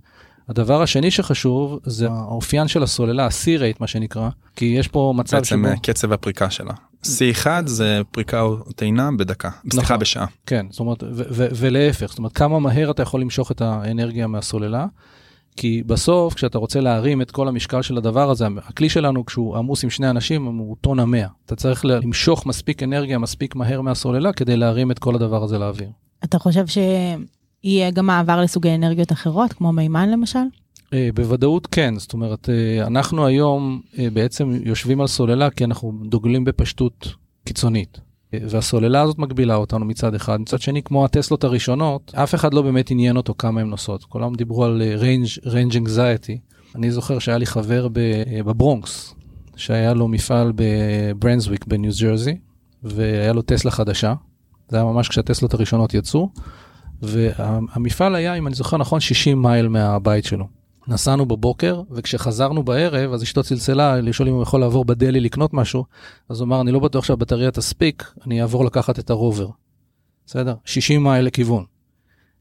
הדבר 0.49 0.81
השני 0.81 1.11
שחשוב 1.11 1.79
זה 1.83 2.07
האופיין 2.09 2.67
של 2.67 2.83
הסוללה, 2.83 3.25
ה-C-rate 3.25 3.77
מה 3.79 3.87
שנקרא, 3.87 4.29
כי 4.55 4.65
יש 4.65 4.87
פה 4.87 5.13
מצב 5.15 5.37
בעצם 5.37 5.59
שבו... 5.59 5.67
אה, 5.67 5.79
קצב 5.83 6.11
הפריקה 6.11 6.49
שלה. 6.49 6.73
C1 7.05 7.47
זה 7.65 8.01
פריקה 8.11 8.41
או 8.41 8.57
טעינה 8.75 9.09
בדקה, 9.17 9.49
סליחה 9.71 9.85
נכון. 9.93 9.99
בשעה. 9.99 10.25
כן, 10.45 10.65
זאת 10.69 10.79
אומרת, 10.79 11.03
ולהפך, 11.29 12.09
זאת 12.09 12.17
אומרת, 12.17 12.33
כמה 12.33 12.59
מהר 12.59 12.91
אתה 12.91 13.01
יכול 13.01 13.21
למשוך 13.21 13.51
את 13.51 13.61
האנרגיה 13.61 14.27
מהסוללה, 14.27 14.85
כי 15.55 15.83
בסוף, 15.85 16.33
כשאתה 16.33 16.57
רוצה 16.57 16.79
להרים 16.79 17.21
את 17.21 17.31
כל 17.31 17.47
המשקל 17.47 17.81
של 17.81 17.97
הדבר 17.97 18.29
הזה, 18.29 18.47
הכלי 18.57 18.89
שלנו, 18.89 19.25
כשהוא 19.25 19.57
עמוס 19.57 19.83
עם 19.83 19.89
שני 19.89 20.09
אנשים, 20.09 20.45
הוא 20.45 20.75
טון 20.81 20.99
המאה. 20.99 21.27
אתה 21.45 21.55
צריך 21.55 21.85
למשוך 21.85 22.45
מספיק 22.45 22.83
אנרגיה 22.83 23.17
מספיק 23.17 23.55
מהר 23.55 23.81
מהסוללה 23.81 24.33
כדי 24.33 24.57
להרים 24.57 24.91
את 24.91 24.99
כל 24.99 25.15
הדבר 25.15 25.43
הזה 25.43 25.57
לאוויר. 25.57 25.89
אתה 26.23 26.39
חושב 26.39 26.65
שיהיה 26.67 27.91
גם 27.91 28.05
מעבר 28.05 28.41
לסוגי 28.41 28.75
אנרגיות 28.75 29.11
אחרות, 29.11 29.53
כמו 29.53 29.71
מימן 29.71 30.09
למשל? 30.09 30.39
אה, 30.93 31.09
בוודאות 31.13 31.67
כן, 31.67 31.93
זאת 31.97 32.13
אומרת, 32.13 32.49
אה, 32.49 32.87
אנחנו 32.87 33.25
היום 33.25 33.81
אה, 33.99 34.07
בעצם 34.13 34.51
יושבים 34.63 35.01
על 35.01 35.07
סוללה 35.07 35.49
כי 35.49 35.63
אנחנו 35.63 35.93
דוגלים 36.05 36.43
בפשטות 36.43 37.13
קיצונית. 37.45 37.99
והסוללה 38.49 39.01
הזאת 39.01 39.17
מגבילה 39.19 39.55
אותנו 39.55 39.85
מצד 39.85 40.15
אחד, 40.15 40.41
מצד 40.41 40.61
שני 40.61 40.83
כמו 40.83 41.05
הטסלות 41.05 41.43
הראשונות, 41.43 42.11
אף 42.15 42.35
אחד 42.35 42.53
לא 42.53 42.61
באמת 42.61 42.91
עניין 42.91 43.17
אותו 43.17 43.33
כמה 43.37 43.61
הן 43.61 43.67
נוסעות, 43.67 44.03
כולם 44.03 44.35
דיברו 44.35 44.65
על 44.65 44.81
אה, 44.81 44.95
range, 44.95 45.45
range 45.45 45.73
anxiety. 45.73 46.55
אני 46.75 46.91
זוכר 46.91 47.19
שהיה 47.19 47.37
לי 47.37 47.45
חבר 47.45 47.87
אה, 47.97 48.43
בברונקס, 48.43 49.15
שהיה 49.55 49.93
לו 49.93 50.07
מפעל 50.07 50.53
בברנסוויק 50.55 51.65
בניו 51.65 51.91
ג'רזי, 52.01 52.37
והיה 52.83 53.33
לו 53.33 53.41
טסלה 53.41 53.71
חדשה, 53.71 54.13
זה 54.69 54.77
היה 54.77 54.85
ממש 54.85 55.09
כשהטסלות 55.09 55.53
הראשונות 55.53 55.93
יצאו, 55.93 56.29
והמפעל 57.01 58.15
היה, 58.15 58.35
אם 58.35 58.47
אני 58.47 58.55
זוכר 58.55 58.77
נכון, 58.77 58.99
60 58.99 59.41
מייל 59.41 59.67
מהבית 59.67 60.25
שלו. 60.25 60.47
נסענו 60.87 61.25
בבוקר, 61.25 61.81
וכשחזרנו 61.91 62.63
בערב, 62.63 63.13
אז 63.13 63.23
אשתו 63.23 63.43
צלצלה 63.43 64.01
לשאול 64.01 64.27
אם 64.29 64.33
הוא 64.33 64.43
יכול 64.43 64.59
לעבור 64.59 64.85
ב 64.85 64.92
deli 64.92 65.19
לקנות 65.19 65.53
משהו, 65.53 65.85
אז 66.29 66.39
הוא 66.39 66.45
אמר, 66.45 66.61
אני 66.61 66.71
לא 66.71 66.79
בטוח 66.79 67.05
שהבטריה 67.05 67.51
תספיק, 67.51 68.11
אני 68.27 68.41
אעבור 68.41 68.65
לקחת 68.65 68.99
את 68.99 69.09
הרובר. 69.09 69.47
בסדר? 70.25 70.53
60 70.65 71.03
מייל 71.03 71.25
לכיוון. 71.25 71.63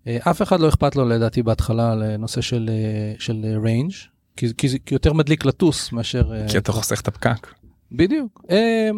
אה, 0.06 0.18
אף 0.30 0.42
אחד 0.42 0.60
לא 0.60 0.68
אכפת 0.68 0.96
לו 0.96 1.04
לדעתי 1.08 1.42
בהתחלה 1.42 1.94
לנושא 1.94 2.40
של, 2.40 2.70
אה, 2.72 3.14
של 3.18 3.58
range, 3.62 3.92
כי, 4.36 4.46
כי, 4.58 4.68
זה- 4.68 4.78
כי 4.86 4.94
יותר 4.94 5.12
מדליק 5.12 5.44
לטוס 5.44 5.92
מאשר... 5.92 6.32
אה, 6.34 6.48
כי 6.48 6.58
אתה 6.58 6.72
חוסך 6.72 7.00
את 7.00 7.08
הפקק. 7.08 7.46
בדיוק. 7.92 8.44
אה, 8.50 8.90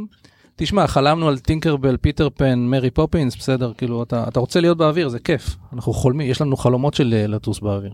תשמע, 0.57 0.87
חלמנו 0.87 1.29
על 1.29 1.39
טינקרבל, 1.39 1.97
פיטר 1.97 2.29
פן, 2.31 2.59
מרי 2.59 2.91
פופינס, 2.91 3.37
בסדר, 3.37 3.73
כאילו, 3.79 4.03
אתה, 4.03 4.29
אתה 4.29 4.41
רוצה 4.41 4.61
להיות 4.61 4.79
באוויר, 4.79 5.09
זה 5.09 5.19
כיף. 5.19 5.57
אנחנו 5.73 5.93
חולמים, 5.93 6.31
יש 6.31 6.41
לנו 6.41 6.57
חלומות 6.57 6.95
של 6.95 7.15
אה, 7.15 7.27
לטוס 7.27 7.61
באוויר. 7.61 7.93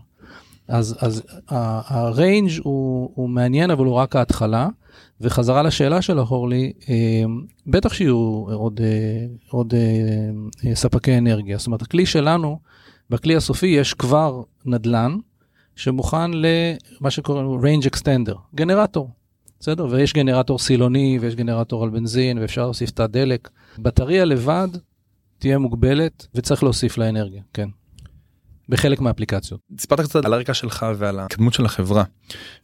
אז, 0.68 0.96
אז 1.00 1.22
ה 1.48 1.65
range 1.65 2.50
הוא, 2.62 3.10
הוא 3.14 3.28
מעניין, 3.28 3.70
אבל 3.70 3.84
הוא 3.84 3.94
רק 3.94 4.16
ההתחלה. 4.16 4.68
וחזרה 5.20 5.62
לשאלה 5.62 6.02
של 6.02 6.18
אורלי, 6.20 6.72
אה, 6.88 7.24
בטח 7.66 7.92
שיהיו 7.92 8.44
עוד, 8.52 8.80
אה, 8.80 9.26
עוד 9.50 9.74
אה, 9.74 10.74
ספקי 10.74 11.18
אנרגיה. 11.18 11.58
זאת 11.58 11.66
אומרת, 11.66 11.82
הכלי 11.82 12.06
שלנו, 12.06 12.58
בכלי 13.10 13.36
הסופי 13.36 13.66
יש 13.66 13.94
כבר 13.94 14.42
נדלן 14.64 15.16
שמוכן 15.76 16.30
למה 16.30 17.10
שקוראים 17.10 17.44
לו 17.44 17.60
range 17.62 17.86
extender, 17.86 18.36
גנרטור. 18.54 19.10
בסדר? 19.60 19.86
ויש 19.90 20.12
גנרטור 20.12 20.58
סילוני 20.58 21.18
ויש 21.20 21.34
גנרטור 21.34 21.84
על 21.84 21.90
בנזין 21.90 22.38
ואפשר 22.38 22.62
להוסיף 22.62 22.90
תא 22.90 23.06
דלק. 23.06 23.50
בטריה 23.78 24.24
לבד 24.24 24.68
תהיה 25.38 25.58
מוגבלת 25.58 26.26
וצריך 26.34 26.62
להוסיף 26.62 26.98
לה 26.98 27.08
אנרגיה, 27.08 27.42
כן. 27.52 27.68
בחלק 28.68 29.00
מהאפליקציות. 29.00 29.60
סיפרת 29.78 30.00
קצת 30.00 30.24
על 30.24 30.32
הרקע 30.32 30.54
שלך 30.54 30.86
ועל 30.98 31.18
ההתקדמות 31.18 31.54
של 31.54 31.64
החברה. 31.64 32.04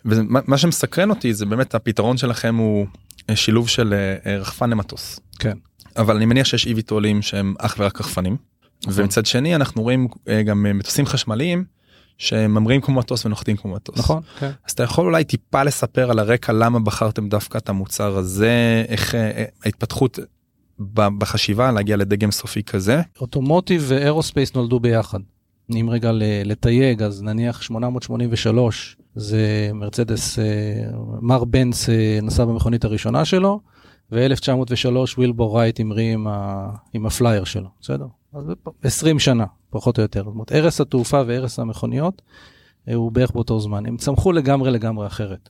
ומה 0.05 0.59
שמסקרן 0.59 1.11
אותי 1.11 1.35
זה 1.35 1.47
באמת 1.47 1.75
הפתרון 1.75 2.17
שלכם 2.17 2.57
הוא 2.57 2.87
אה, 3.31 3.37
שילוב 3.37 3.69
של 3.69 3.95
אה, 3.95 4.33
אה, 4.33 4.39
רחפן 4.39 4.71
למטוס. 4.71 5.21
כן. 5.39 5.59
אבל 5.97 6.17
אני 6.17 6.27
מניח 6.27 6.47
שיש 6.47 6.67
איביטולים 6.67 7.23
שהם 7.23 7.55
אך 7.59 7.77
ורק 7.79 8.01
רחפנים. 8.01 8.37
נכון. 8.87 9.03
ומצד 9.03 9.27
שני 9.27 9.57
אנחנו 9.57 9.83
רואים 9.83 10.09
גם 10.47 10.67
מטוסים 10.79 11.07
חשמליים 11.07 11.65
שממריאים 12.19 12.81
כמו 12.81 12.95
מטוס 12.95 13.27
ונוחתים 13.27 13.57
כמו 13.57 13.75
מטוס. 13.75 13.99
נכון, 13.99 14.23
כן. 14.39 14.51
אז 14.67 14.73
אתה 14.73 14.83
יכול 14.83 15.05
אולי 15.05 15.25
טיפה 15.25 15.63
לספר 15.63 16.11
על 16.11 16.19
הרקע 16.19 16.53
למה 16.53 16.81
בחרתם 16.81 17.29
דווקא 17.29 17.59
את 17.59 17.69
המוצר 17.69 18.17
הזה 18.17 18.85
איך 18.89 19.15
ההתפתחות 19.65 20.19
בחשיבה 20.95 21.73
להגיע 21.73 21.97
לדגם 21.97 22.31
סופי 22.31 22.63
כזה. 22.63 23.01
automotive 23.21 23.85
ו 23.89 23.96
aerospace 23.96 24.55
נולדו 24.55 24.81
ביחד. 24.81 25.21
אם 25.77 25.91
רגע 25.91 26.11
לתייג, 26.45 27.03
אז 27.03 27.23
נניח 27.23 27.63
883 27.63 28.97
זה 29.15 29.71
מרצדס, 29.75 30.39
אה, 30.39 30.45
מר 31.21 31.45
בנץ 31.45 31.89
אה, 31.89 32.19
נסע 32.23 32.45
במכונית 32.45 32.85
הראשונה 32.85 33.25
שלו, 33.25 33.61
ו-1903 34.13 34.97
וילבור 35.19 35.59
רייט 35.59 35.81
המריא 35.81 36.13
עם, 36.15 36.27
ה- 36.29 36.71
עם 36.95 37.07
הפלייר 37.07 37.45
שלו, 37.45 37.69
בסדר? 37.81 38.07
אז 38.35 38.45
זה 38.45 38.53
פ- 38.63 38.69
20 38.87 39.19
שנה, 39.19 39.45
פחות 39.71 39.99
או 39.99 40.03
יותר. 40.03 40.25
זאת 40.25 40.33
אומרת, 40.35 40.53
ערש 40.53 40.81
התעופה 40.81 41.23
וערש 41.27 41.59
המכוניות 41.59 42.23
אה, 42.89 42.95
הוא 42.95 43.13
בערך 43.13 43.31
באותו 43.31 43.61
זמן. 43.61 43.87
הם 43.87 43.97
צמחו 43.97 44.33
לגמרי 44.33 44.71
לגמרי 44.71 45.07
אחרת. 45.07 45.49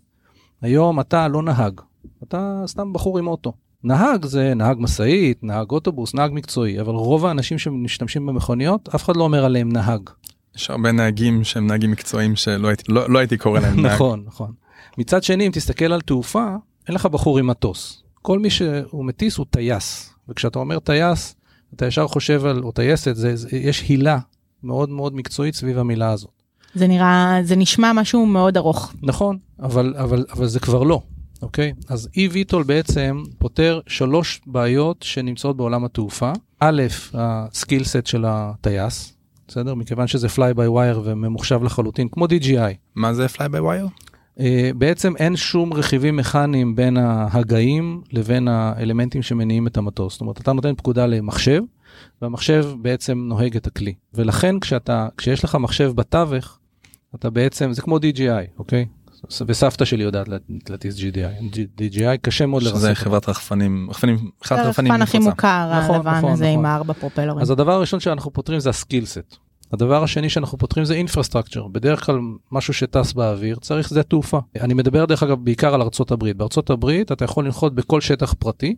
היום 0.63 1.01
אתה 1.01 1.29
לא 1.29 1.43
נהג, 1.43 1.81
אתה 2.23 2.63
סתם 2.67 2.93
בחור 2.93 3.19
עם 3.19 3.27
אוטו. 3.27 3.53
נהג 3.85 4.25
זה 4.25 4.55
נהג 4.55 4.77
משאית, 4.81 5.43
נהג 5.43 5.71
אוטובוס, 5.71 6.15
נהג 6.15 6.31
מקצועי, 6.35 6.81
אבל 6.81 6.95
רוב 6.95 7.27
האנשים 7.27 7.59
שמשתמשים 7.59 8.27
במכוניות, 8.27 8.89
אף 8.95 9.05
אחד 9.05 9.17
לא 9.17 9.25
אומר 9.25 9.45
עליהם 9.45 9.73
נהג. 9.73 10.11
יש 10.57 10.71
הרבה 10.71 10.93
נהגים 10.93 11.45
שהם 11.45 11.67
נהגים 11.67 11.91
מקצועיים 11.91 12.37
שלא 12.37 12.69
הייתי 12.69 12.93
לא, 12.93 13.11
לא 13.11 13.19
הייתי 13.19 13.37
קורא 13.37 13.61
להם 13.61 13.81
נהג. 13.83 13.93
נכון, 13.93 14.23
נכון. 14.27 14.53
מצד 14.99 15.23
שני, 15.23 15.47
אם 15.47 15.53
תסתכל 15.53 15.93
על 15.93 16.01
תעופה, 16.01 16.47
אין 16.89 16.95
לך 16.95 17.07
בחור 17.07 17.39
עם 17.39 17.47
מטוס. 17.47 18.03
כל 18.23 18.39
מי 18.39 18.51
שהוא 18.51 19.05
מטיס 19.05 19.37
הוא 19.37 19.47
טייס, 19.51 20.15
וכשאתה 20.29 20.59
אומר 20.59 20.79
טייס, 20.79 21.35
אתה 21.75 21.87
ישר 21.87 22.07
חושב 22.09 22.45
על, 22.45 22.63
או 22.63 22.73
טייסת, 22.73 23.17
זה, 23.17 23.37
זה, 23.37 23.57
יש 23.57 23.83
הילה 23.89 24.19
מאוד 24.63 24.91
מאוד 24.91 25.15
מקצועית 25.15 25.55
סביב 25.55 25.79
המילה 25.79 26.11
הזאת. 26.11 26.31
זה 26.75 26.87
נראה, 26.87 27.39
זה 27.43 27.57
נשמע 27.57 27.93
משהו 27.93 28.27
מאוד 28.27 28.57
ארוך. 28.57 28.93
נכון, 29.03 29.39
אבל, 29.61 29.95
אבל, 29.99 30.25
אבל 30.33 30.47
זה 30.47 30.61
כבר 30.61 30.83
לא, 30.83 31.03
אוקיי? 31.43 31.73
אז 31.89 32.09
e-VTOL 32.17 32.65
בעצם 32.67 33.23
פותר 33.39 33.81
שלוש 33.87 34.41
בעיות 34.47 35.03
שנמצאות 35.03 35.57
בעולם 35.57 35.85
התעופה. 35.85 36.33
א', 36.61 36.83
הסקיל 37.15 37.85
סט 37.85 38.07
של 38.07 38.25
הטייס, 38.27 39.17
בסדר? 39.49 39.75
מכיוון 39.75 40.07
שזה 40.07 40.27
fly 40.27 40.55
by 40.57 40.69
wire 40.69 40.99
וממוחשב 41.05 41.63
לחלוטין, 41.63 42.09
כמו 42.09 42.27
DJI. 42.27 42.75
מה 42.95 43.15
זה 43.15 43.27
fly 43.27 43.49
by 43.53 43.61
wire? 43.61 44.09
Uh, 44.39 44.41
בעצם 44.79 45.17
אין 45.17 45.37
שום 45.37 45.73
רכיבים 45.73 46.17
מכניים 46.17 46.77
בין 46.77 46.97
ההגאים 46.97 48.03
לבין 48.13 48.49
האלמנטים 48.49 49.23
שמניעים 49.23 49.67
את 49.67 49.77
המטוס. 49.77 50.13
זאת 50.13 50.21
אומרת, 50.21 50.41
אתה 50.41 50.53
נותן 50.53 50.75
פקודה 50.75 51.07
למחשב, 51.07 51.63
והמחשב 52.23 52.67
בעצם 52.83 53.19
נוהג 53.19 53.57
את 53.57 53.67
הכלי. 53.67 53.95
ולכן 54.15 54.61
כשאתה, 54.61 55.09
כשיש 55.17 55.45
לך 55.45 55.55
מחשב 55.55 55.93
בתווך, 55.95 56.59
אתה 57.15 57.31
בעצם, 57.31 57.73
זה 57.73 57.83
כמו 57.83 57.97
DJI, 57.99 58.59
אוקיי? 58.59 58.87
וסבתא 59.47 59.85
שלי 59.85 60.05
יודעת 60.05 60.29
להטיס 60.69 60.97
GDI, 60.99 61.57
DJI 61.79 62.17
קשה 62.23 62.47
מאוד 62.47 62.63
לרסק. 62.63 62.77
שזה. 62.77 62.95
חברת 62.95 63.29
רחפנים, 63.29 63.87
רחפנים, 63.91 64.31
אחד 64.45 64.59
הרחפנים 64.59 64.93
הרחפן 64.93 65.03
הכי. 65.03 65.19
מוכר, 65.19 65.81
נכון, 65.83 65.95
הלבן 65.95 66.11
נכון, 66.11 66.33
הזה 66.33 66.45
נכון. 66.45 66.59
עם 66.59 66.67
הארבע 66.67 66.93
פרופלורים. 66.93 67.39
אז 67.39 67.51
הדבר 67.51 67.73
הראשון 67.73 68.01
שאנחנו 68.01 68.33
פותרים 68.33 68.61
זה 68.61 68.71
ה 68.71 68.77
skill 68.77 69.05
set. 69.05 69.37
הדבר 69.73 70.03
השני 70.03 70.31
שאנחנו 70.31 70.59
פותרים 70.59 70.85
זה 70.85 70.95
infrastructure. 70.95 71.67
בדרך 71.69 72.07
כלל 72.07 72.19
משהו 72.53 72.75
שטס 72.75 73.13
באוויר 73.13 73.57
צריך 73.61 73.89
שדה 73.89 74.03
תעופה. 74.03 74.39
אני 74.61 74.75
מדבר 74.75 75.05
דרך 75.05 75.23
אגב 75.23 75.45
בעיקר 75.45 75.75
על 75.75 75.83
ארצות 75.83 76.11
הברית. 76.11 76.37
בארצות 76.37 76.71
הברית 76.71 77.13
אתה 77.13 77.25
יכול 77.25 77.45
לנחות 77.45 77.75
בכל 77.75 78.01
שטח 78.01 78.35
פרטי 78.39 78.77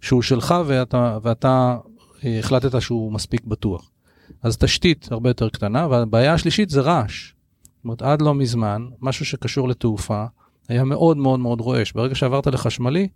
שהוא 0.00 0.22
שלך 0.22 0.54
ואתה, 0.66 1.18
ואתה 1.22 1.76
אה, 2.24 2.38
החלטת 2.38 2.82
שהוא 2.82 3.12
מספיק 3.12 3.44
בטוח. 3.44 3.90
אז 4.42 4.56
תשתית 4.56 5.08
הרבה 5.10 5.30
יותר 5.30 5.48
קטנה 5.48 5.86
והבעיה 5.90 6.34
השלישית 6.34 6.70
זה 6.70 6.80
רעש. 6.80 7.32
אומרת 7.88 8.02
עד 8.02 8.22
לא 8.22 8.34
מזמן 8.34 8.86
משהו 9.00 9.24
שקשור 9.24 9.68
לתעופה 9.68 10.24
היה 10.68 10.84
מאוד 10.84 11.16
מאוד 11.16 11.40
מאוד 11.40 11.60
רועש. 11.60 11.92
ברגע 11.92 12.14
שעברת 12.14 12.46
לחשמלי 12.46 13.08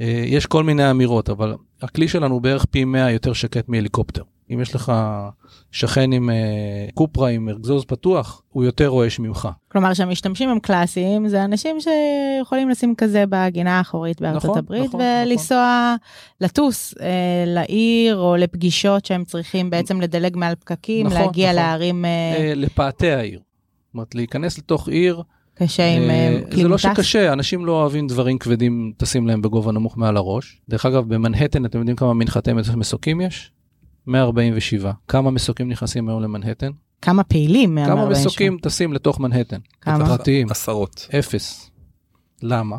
אה, 0.00 0.24
יש 0.26 0.46
כל 0.46 0.64
מיני 0.64 0.90
אמירות 0.90 1.30
אבל 1.30 1.54
הכלי 1.82 2.08
שלנו 2.08 2.34
הוא 2.34 2.42
בערך 2.42 2.64
פי 2.64 2.84
100 2.84 3.10
יותר 3.10 3.32
שקט 3.32 3.68
מהליקופטר. 3.68 4.22
אם 4.50 4.60
יש 4.60 4.74
לך 4.74 4.92
שכן 5.70 6.12
עם 6.12 6.30
אה, 6.30 6.86
קופרה 6.94 7.28
עם 7.28 7.48
אגזוז 7.48 7.84
פתוח, 7.84 8.42
הוא 8.48 8.64
יותר 8.64 8.86
רועש 8.86 9.18
ממך. 9.18 9.48
כלומר 9.68 9.94
שהמשתמשים 9.94 10.48
הם 10.48 10.58
קלאסיים, 10.58 11.28
זה 11.28 11.44
אנשים 11.44 11.76
שיכולים 11.80 12.68
לשים 12.68 12.94
כזה 12.94 13.24
בגינה 13.28 13.78
האחורית 13.78 14.20
בארצות 14.20 14.44
נכון, 14.44 14.58
הברית 14.58 14.84
נכון, 14.84 15.00
ולנסוע, 15.00 15.94
לטוס 16.40 16.94
אה, 17.00 17.44
לעיר 17.46 18.16
או 18.16 18.36
לפגישות 18.36 19.04
שהם 19.04 19.24
צריכים 19.24 19.70
בעצם 19.70 20.00
לדלג 20.00 20.36
מעל 20.36 20.54
פקקים, 20.54 21.06
נכון, 21.06 21.18
להגיע 21.18 21.52
נכון. 21.52 21.62
לערים 21.62 22.04
אה, 22.04 22.10
אה, 22.10 22.52
לפאתי 22.54 23.10
העיר. 23.10 23.40
אומרת, 23.94 24.14
להיכנס 24.14 24.58
לתוך 24.58 24.88
עיר, 24.88 25.22
קשה 25.54 25.96
עם 25.96 26.02
אה, 26.02 26.08
אה, 26.10 26.40
כלי 26.50 26.62
זה 26.62 26.68
לא. 26.68 26.78
שקשה, 26.78 27.32
אנשים 27.32 27.66
לא 27.66 27.72
אוהבים 27.72 28.06
דברים 28.06 28.38
כבדים, 28.38 28.92
טסים 28.96 29.26
להם 29.26 29.42
בגובה 29.42 29.72
נמוך 29.72 29.98
מעל 29.98 30.16
הראש. 30.16 30.60
דרך 30.68 30.86
אגב, 30.86 31.14
במנהטן, 31.14 31.64
אתם 31.64 31.78
יודעים 31.78 31.96
כמה 31.96 32.14
מנחתי 32.14 32.50
מסוקים 32.76 33.20
יש? 33.20 33.52
147. 34.06 34.92
כמה 35.08 35.30
מסוקים 35.30 35.68
נכנסים 35.68 36.08
היום 36.08 36.22
למנהטן? 36.22 36.70
כמה 37.02 37.24
פעילים? 37.24 37.78
כמה 37.86 37.94
מה-148? 37.94 38.10
מסוקים 38.10 38.58
טסים 38.62 38.92
לתוך 38.92 39.20
מנהטן? 39.20 39.58
כמה? 39.80 40.06
פרטיים. 40.06 40.50
עשרות. 40.50 41.08
אפס. 41.18 41.70
למה? 42.42 42.76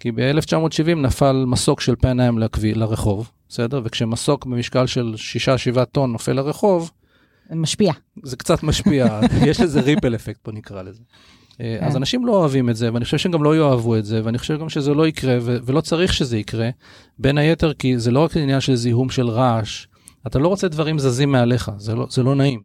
כי 0.00 0.12
ב-1970 0.12 0.94
נפל 0.96 1.44
מסוק 1.46 1.80
של 1.80 1.94
פנאם 1.96 2.38
לרחוב, 2.64 3.30
בסדר? 3.48 3.80
וכשמסוק 3.84 4.46
במשקל 4.46 4.86
של 4.86 5.14
6-7 5.74 5.84
טון 5.84 6.12
נופל 6.12 6.32
לרחוב, 6.32 6.90
משפיע. 7.50 7.92
זה 8.22 8.36
קצת 8.36 8.62
משפיע, 8.62 9.20
יש 9.48 9.60
לזה 9.60 9.80
ריפל 9.80 10.14
אפקט 10.14 10.40
פה 10.42 10.52
נקרא 10.52 10.82
לזה. 10.82 11.02
אה, 11.60 11.76
כן. 11.80 11.86
אז 11.86 11.96
אנשים 11.96 12.26
לא 12.26 12.32
אוהבים 12.32 12.70
את 12.70 12.76
זה, 12.76 12.92
ואני 12.92 13.04
חושב 13.04 13.18
שהם 13.18 13.32
גם 13.32 13.42
לא 13.42 13.56
יאהבו 13.56 13.96
את 13.96 14.04
זה, 14.04 14.20
ואני 14.24 14.38
חושב 14.38 14.60
גם 14.60 14.68
שזה 14.68 14.94
לא 14.94 15.08
יקרה, 15.08 15.38
ו- 15.40 15.56
ולא 15.64 15.80
צריך 15.80 16.12
שזה 16.12 16.38
יקרה, 16.38 16.70
בין 17.18 17.38
היתר 17.38 17.72
כי 17.72 17.98
זה 17.98 18.10
לא 18.10 18.20
רק 18.20 18.36
עניין 18.36 18.60
של 18.60 18.74
זיהום 18.74 19.10
של 19.10 19.28
רעש, 19.28 19.86
אתה 20.26 20.38
לא 20.38 20.48
רוצה 20.48 20.68
דברים 20.68 20.98
זזים 20.98 21.32
מעליך, 21.32 21.70
זה 21.76 21.94
לא, 21.94 22.06
זה 22.10 22.22
לא 22.22 22.34
נעים, 22.34 22.60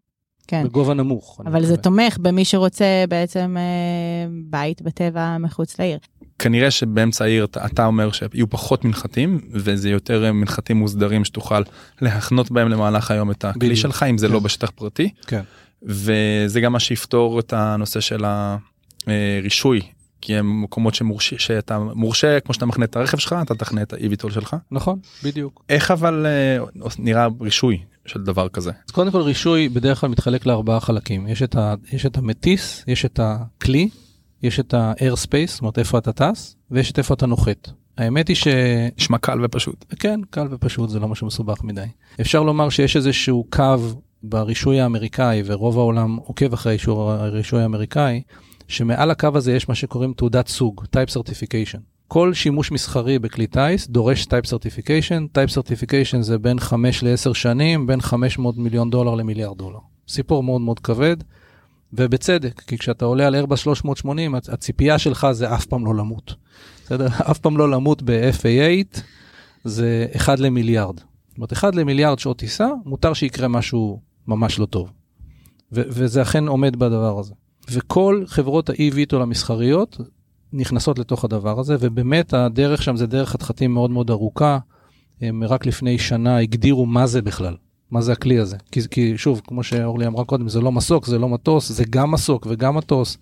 כן. 0.48 0.64
בגובה 0.64 0.94
נמוך. 0.94 1.42
אבל 1.46 1.66
זה. 1.66 1.78
תומך 1.78 2.18
במי 2.22 2.46
שרוצה 2.46 3.06
בעצם 3.10 3.56
אה, 3.60 4.30
בית 4.50 4.82
בטבע 4.82 5.38
מחוץ 5.38 5.80
לעיר. 5.80 5.98
כנראה 6.44 6.72
שבאמצע 6.72 7.26
העיר 7.26 7.46
אתה, 7.46 7.66
אתה 7.66 7.86
אומר 7.86 8.12
שיהיו 8.12 8.50
פחות 8.50 8.86
מנחתים 8.86 9.42
וזה 9.52 9.90
יותר 9.90 10.26
אה, 10.26 10.32
מנחתים 10.32 10.78
מוסדרים 10.78 11.26
שתוכל 11.26 11.62
להחנות 12.02 12.52
בהם 12.52 12.70
למהלך 12.70 13.12
היום 13.12 13.32
את 13.32 13.46
הכלי 13.46 13.60
בדיוק. 13.60 13.76
שלך 13.80 14.04
אם 14.04 14.18
זה 14.18 14.28
כן. 14.28 14.34
לא 14.34 14.40
בשטח 14.40 14.72
פרטי. 14.76 15.10
כן. 15.28 15.42
וזה 15.84 16.62
גם 16.62 16.72
מה 16.72 16.80
שיפתור 16.80 17.40
את 17.40 17.54
הנושא 17.54 18.00
של 18.00 18.26
הרישוי. 19.08 19.82
כי 20.22 20.36
הם 20.36 20.64
מקומות 20.64 20.96
שמורשה 20.96 21.40
שאתה 21.40 21.80
מורשה 21.80 22.40
כמו 22.40 22.54
שאתה 22.54 22.66
מחנה 22.66 22.86
את 22.86 22.96
הרכב 22.96 23.18
שלך 23.18 23.36
אתה 23.42 23.56
תחנה 23.56 23.82
את 23.82 23.94
ה-eVTOL 23.94 24.32
שלך. 24.32 24.56
נכון, 24.72 25.00
בדיוק. 25.24 25.64
איך 25.70 25.92
אבל 25.92 26.26
אה, 26.26 26.66
נראה 27.00 27.28
רישוי 27.42 27.80
של 28.06 28.24
דבר 28.24 28.50
כזה. 28.50 28.72
אז 28.88 28.92
קודם 28.92 29.12
כל 29.12 29.22
רישוי 29.22 29.70
בדרך 29.70 30.02
כלל 30.02 30.10
מתחלק 30.10 30.46
לארבעה 30.46 30.80
חלקים, 30.80 31.28
יש 31.28 31.42
את, 31.42 31.56
ה, 31.56 31.76
יש 31.92 32.06
את 32.06 32.18
המטיס, 32.18 32.84
יש 32.88 33.06
את 33.06 33.20
הכלי, 33.24 33.90
יש 34.44 34.60
את 34.60 34.74
ה-air 34.74 35.26
space, 35.26 35.48
זאת 35.52 35.62
אומרת 35.62 35.80
איפה 35.80 35.98
אתה 35.98 36.12
טס, 36.14 36.56
ויש 36.72 36.92
את 36.92 36.98
איפה 36.98 37.14
אתה 37.14 37.26
נוחת. 37.26 37.70
האמת 37.98 38.28
היא 38.28 38.36
ש... 38.36 38.48
נשמע 38.98 39.18
קל 39.18 39.40
ופשוט. 39.46 39.86
כן, 40.00 40.20
קל 40.30 40.48
ופשוט, 40.52 40.90
זה 40.90 41.00
לא 41.00 41.08
משהו 41.08 41.28
מסובך 41.28 41.64
מדי. 41.64 41.86
אפשר 42.22 42.44
לומר 42.44 42.70
שיש 42.70 42.96
איזשהו 42.96 43.48
קו 43.50 43.76
ברישוי 44.24 44.82
האמריקאי, 44.82 45.44
ורוב 45.46 45.78
העולם 45.78 46.16
עוקב 46.16 46.54
אחרי 46.54 46.74
אישור 46.74 47.12
הרישוי 47.12 47.62
האמריקאי, 47.62 48.22
שמעל 48.68 49.12
הקו 49.12 49.30
הזה 49.36 49.54
יש 49.54 49.70
מה 49.70 49.76
שקוראים 49.76 50.14
תעודת 50.14 50.48
סוג, 50.48 50.84
Type 50.96 51.14
Certification. 51.14 51.80
כל 52.08 52.34
שימוש 52.34 52.72
מסחרי 52.72 53.20
בכלי 53.20 53.48
טיס 53.48 53.88
דורש 53.88 54.24
Type 54.24 54.48
Certification, 54.48 55.38
Type 55.38 55.58
Certification 55.58 56.22
זה 56.22 56.38
בין 56.38 56.60
5 56.60 57.04
ל-10 57.04 57.34
שנים, 57.34 57.88
בין 57.88 58.02
500 58.02 58.58
מיליון 58.58 58.90
דולר 58.90 59.16
למיליארד 59.16 59.58
דולר. 59.58 59.80
סיפור 60.08 60.44
מאוד 60.44 60.62
מאוד 60.62 60.80
כבד, 60.80 61.18
ובצדק, 61.94 62.62
כי 62.68 62.78
כשאתה 62.78 63.06
עולה 63.06 63.28
על 63.28 63.36
איירבס 63.36 63.60
380, 63.60 64.36
הצ- 64.36 64.54
הציפייה 64.54 65.00
שלך 65.00 65.28
זה 65.32 65.54
אף 65.56 65.66
פעם 65.66 65.86
לא 65.86 65.96
למות. 65.96 66.36
בסדר? 66.86 67.08
אף 67.32 67.40
פעם 67.40 67.58
לא 67.58 67.72
למות 67.72 68.02
ב-FA8, 68.06 69.00
זה 69.64 70.08
1 70.16 70.40
למיליארד. 70.40 70.98
זאת 70.98 71.38
אומרת, 71.38 71.54
1 71.54 71.76
למיליארד 71.76 72.20
שעות 72.20 72.38
טיסה, 72.38 72.68
מותר 72.86 73.14
שיקרה 73.14 73.48
משהו 73.48 74.00
ממש 74.28 74.60
לא 74.60 74.66
טוב. 74.66 74.92
וזה 75.72 76.22
אכן 76.22 76.48
עומד 76.48 76.76
בדבר 76.76 77.20
הזה. 77.20 77.34
וכל 77.72 78.24
חברות 78.28 78.70
ה-e-VTOL 78.70 79.16
המסחריות 79.22 79.98
נכנסות 80.54 81.00
לתוך 81.00 81.26
הדבר 81.26 81.60
הזה, 81.60 81.76
ובאמת 81.80 82.34
הדרך 82.34 82.84
שם 82.84 82.96
זה 82.96 83.08
דרך 83.08 83.30
חתחתים 83.30 83.74
מאוד 83.74 83.92
מאוד 83.92 84.10
ארוכה. 84.10 84.60
הם 85.22 85.44
רק 85.44 85.66
לפני 85.66 86.00
שנה 86.00 86.38
הגדירו 86.38 86.86
מה 86.86 87.08
זה 87.08 87.22
בכלל, 87.22 87.56
מה 87.94 88.02
זה 88.02 88.12
הכלי 88.12 88.40
הזה. 88.40 88.58
כי, 88.72 88.80
כי 88.92 89.18
שוב, 89.18 89.42
כמו 89.48 89.64
שאורלי 89.64 90.08
אמרה 90.08 90.26
קודם, 90.26 90.50
זה 90.50 90.62
לא 90.62 90.72
מסוק, 90.72 91.06
זה 91.06 91.20
לא 91.20 91.30
מטוס, 91.30 91.72
זה 91.72 91.84
גם 91.90 92.12
מסוק 92.12 92.48
וגם 92.50 92.76
מטוס. 92.78 93.18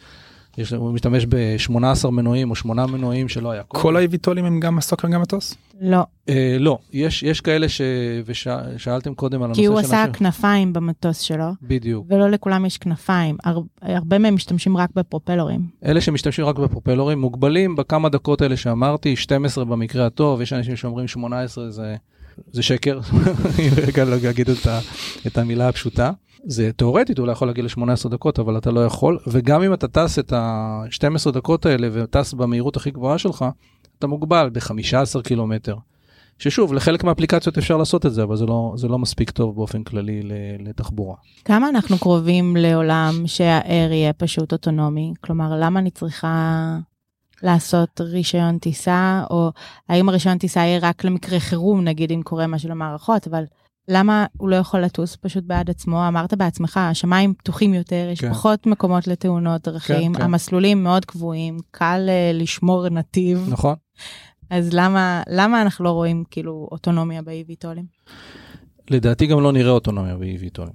יש, 0.58 0.74
הוא 0.74 0.94
משתמש 0.94 1.26
ב-18 1.30 2.10
מנועים 2.10 2.50
או 2.50 2.56
8 2.56 2.86
מנועים 2.88 3.28
שלא 3.30 3.52
היה 3.52 3.64
קודם. 3.64 3.84
כל 3.84 3.98
ה-eVTOLים 3.98 4.40
הם 4.40 4.60
גם 4.60 4.76
מסוק 4.76 5.04
וגם 5.04 5.22
מטוס? 5.22 5.56
לא, 5.82 6.04
אה, 6.30 6.58
לא, 6.60 6.78
יש, 6.94 7.24
יש 7.24 7.42
כאלה 7.42 7.70
ש... 7.70 7.82
ושאלתם 8.26 9.14
קודם 9.14 9.40
על 9.42 9.46
הנושא 9.46 9.62
כי 9.62 9.66
הוא 9.66 9.80
של 9.80 9.86
עשה 9.86 10.00
אנשים- 10.04 10.14
כנפיים 10.14 10.74
במטוס 10.74 11.20
שלו, 11.20 11.46
בדיוק. 11.62 12.06
ולא 12.10 12.30
לכולם 12.30 12.66
יש 12.66 12.78
כנפיים. 12.78 13.38
הר- 13.44 13.62
הרבה 13.82 14.18
מהם 14.18 14.36
משתמשים 14.36 14.78
רק 14.78 14.90
בפרופלורים. 14.96 15.62
אלה 15.86 16.02
שמשתמשים 16.02 16.46
רק 16.46 16.56
בפרופלורים 16.60 17.22
מוגבלים 17.22 17.76
בכמה 17.76 18.10
דקות 18.10 18.42
האלה 18.42 18.58
שאמרתי, 18.58 19.16
12 19.16 19.66
במקרה 19.66 20.06
הטוב, 20.06 20.42
יש 20.42 20.54
אנשים 20.54 20.76
שאומרים 20.76 21.08
18 21.08 21.70
זה, 21.72 21.96
זה 22.52 22.64
שקר, 22.64 23.00
אני 23.46 23.70
רגע 23.88 24.06
לא 24.06 24.16
אגיד 24.30 24.50
את, 24.50 24.68
את 25.28 25.38
המילה 25.38 25.70
הפשוטה. 25.70 26.12
זה 26.44 26.72
תאורטית 26.76 27.20
אולי 27.20 27.32
יכול 27.32 27.48
להגיע 27.48 27.64
ל-18 27.64 28.10
דקות 28.10 28.40
אבל 28.40 28.58
אתה 28.58 28.72
לא 28.72 28.86
יכול 28.86 29.20
וגם 29.28 29.64
אם 29.64 29.74
אתה 29.74 29.88
טס 29.88 30.20
את 30.20 30.34
ה-12 30.34 31.32
דקות 31.32 31.66
האלה 31.66 31.88
וטס 31.92 32.34
במהירות 32.34 32.78
הכי 32.78 32.92
גבוהה 32.92 33.18
שלך 33.18 33.46
אתה 34.00 34.08
מוגבל 34.08 34.50
ב-15 34.54 35.22
קילומטר. 35.24 35.76
ששוב 36.40 36.74
לחלק 36.74 37.04
מהאפליקציות 37.04 37.58
אפשר 37.58 37.78
לעשות 37.78 38.06
את 38.06 38.14
זה 38.14 38.24
אבל 38.24 38.36
זה 38.36 38.46
לא 38.46 38.74
זה 38.78 38.88
לא 38.88 39.00
מספיק 39.00 39.32
טוב 39.32 39.56
באופן 39.56 39.84
כללי 39.84 40.22
לתחבורה. 40.60 41.16
כמה 41.46 41.70
אנחנו 41.70 41.98
קרובים 41.98 42.56
לעולם 42.56 43.14
שהאר 43.26 43.92
יהיה 43.92 44.14
פשוט 44.14 44.52
אוטונומי? 44.52 45.14
כלומר, 45.22 45.60
למה 45.60 45.80
אני 45.80 45.92
צריכה 45.92 46.78
לעשות 47.44 48.02
רישיון 48.02 48.58
טיסה, 48.58 49.24
או 49.30 49.52
האם 49.90 50.10
הרישיון 50.10 50.38
טיסה 50.38 50.60
יהיה 50.60 50.80
רק 50.82 51.04
למקרה 51.04 51.40
חירום, 51.40 51.84
נגיד 51.84 52.12
אם 52.12 52.22
קורה 52.24 52.48
משהו 52.48 52.70
למערכות, 52.70 53.28
אבל 53.28 53.44
למה 53.88 54.26
הוא 54.38 54.50
לא 54.50 54.56
יכול 54.56 54.80
לטוס 54.80 55.18
פשוט 55.22 55.44
בעד 55.44 55.70
עצמו? 55.70 56.08
אמרת 56.08 56.34
בעצמך, 56.34 56.78
השמיים 56.78 57.34
פתוחים 57.34 57.74
יותר, 57.74 58.10
יש 58.12 58.22
כן. 58.22 58.30
פחות 58.34 58.66
מקומות 58.68 59.08
לתאונות 59.08 59.64
דרכים, 59.64 60.14
כן, 60.14 60.20
כן. 60.20 60.26
המסלולים 60.26 60.84
מאוד 60.84 61.06
קבועים, 61.06 61.58
קל 61.72 62.06
אה, 62.10 62.32
לשמור 62.34 62.90
נתיב, 62.90 63.48
נכון? 63.52 63.76
אז 64.50 64.70
למה, 64.74 65.24
למה 65.30 65.62
אנחנו 65.62 65.86
לא 65.86 65.92
רואים 65.92 66.24
כאילו 66.32 66.68
אוטונומיה 66.72 67.22
ב-EVTOLים? 67.22 68.12
לדעתי 68.90 69.28
גם 69.28 69.42
לא 69.42 69.52
נראה 69.52 69.72
אוטונומיה 69.72 70.18
ב-EVTOLים. 70.18 70.74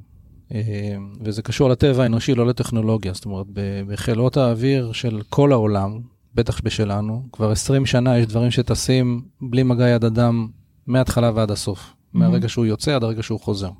אה, 0.54 0.96
וזה 1.20 1.42
קשור 1.42 1.68
לטבע 1.68 2.02
האנושי, 2.02 2.34
לא 2.34 2.46
לטכנולוגיה. 2.46 3.12
זאת 3.12 3.24
אומרת, 3.24 3.46
בחילות 3.88 4.36
האוויר 4.36 4.92
של 4.92 5.20
כל 5.28 5.52
העולם, 5.52 6.00
בטח 6.36 6.60
בשלנו, 6.64 7.22
כבר 7.32 7.50
20 7.50 7.86
שנה 7.86 8.18
יש 8.18 8.26
דברים 8.26 8.50
שטסים 8.50 9.22
בלי 9.40 9.62
מגע 9.62 9.88
יד 9.88 10.04
אדם 10.04 10.48
מההתחלה 10.86 11.30
ועד 11.34 11.50
הסוף. 11.50 11.92
מהרגע 12.12 12.48
שהוא 12.48 12.66
יוצא 12.66 12.96
עד 12.96 13.04
הרגע 13.04 13.22
שהוא 13.22 13.40
חוזר. 13.40 13.70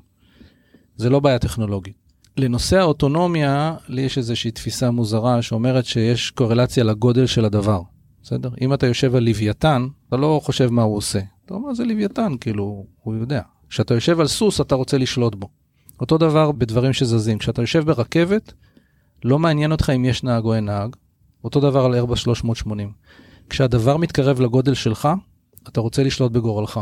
זה 0.95 1.09
לא 1.09 1.19
בעיה 1.19 1.39
טכנולוגית. 1.39 1.95
לנושא 2.37 2.77
האוטונומיה, 2.77 3.75
לי 3.87 4.01
יש 4.01 4.17
איזושהי 4.17 4.51
תפיסה 4.51 4.91
מוזרה 4.91 5.41
שאומרת 5.41 5.85
שיש 5.85 6.31
קורלציה 6.31 6.83
לגודל 6.83 7.25
של 7.25 7.45
הדבר. 7.45 7.81
בסדר? 8.23 8.49
אם 8.61 8.73
אתה 8.73 8.87
יושב 8.87 9.15
על 9.15 9.23
לוויתן, 9.23 9.87
אתה 10.07 10.17
לא 10.17 10.39
חושב 10.43 10.69
מה 10.71 10.81
הוא 10.81 10.97
עושה. 10.97 11.19
אתה 11.45 11.53
אומר, 11.53 11.73
זה 11.73 11.85
לוויתן, 11.85 12.33
כאילו, 12.41 12.85
הוא 13.03 13.15
יודע. 13.15 13.41
כשאתה 13.69 13.93
יושב 13.93 14.19
על 14.19 14.27
סוס, 14.27 14.61
אתה 14.61 14.75
רוצה 14.75 14.97
לשלוט 14.97 15.35
בו. 15.35 15.49
אותו 16.01 16.17
דבר 16.17 16.51
בדברים 16.51 16.93
שזזים. 16.93 17.37
כשאתה 17.37 17.61
יושב 17.61 17.85
ברכבת, 17.85 18.53
לא 19.23 19.39
מעניין 19.39 19.71
אותך 19.71 19.91
אם 19.95 20.05
יש 20.05 20.23
נהג 20.23 20.43
או 20.43 20.53
אין 20.53 20.65
נהג. 20.65 20.95
אותו 21.47 21.59
דבר 21.59 21.85
על 21.85 21.93
איירבס 21.93 22.19
380. 22.19 22.91
כשהדבר 23.49 23.97
מתקרב 23.97 24.41
לגודל 24.41 24.73
שלך, 24.73 25.09
אתה 25.67 25.81
רוצה 25.81 26.03
לשלוט 26.03 26.31
בגורלך. 26.31 26.79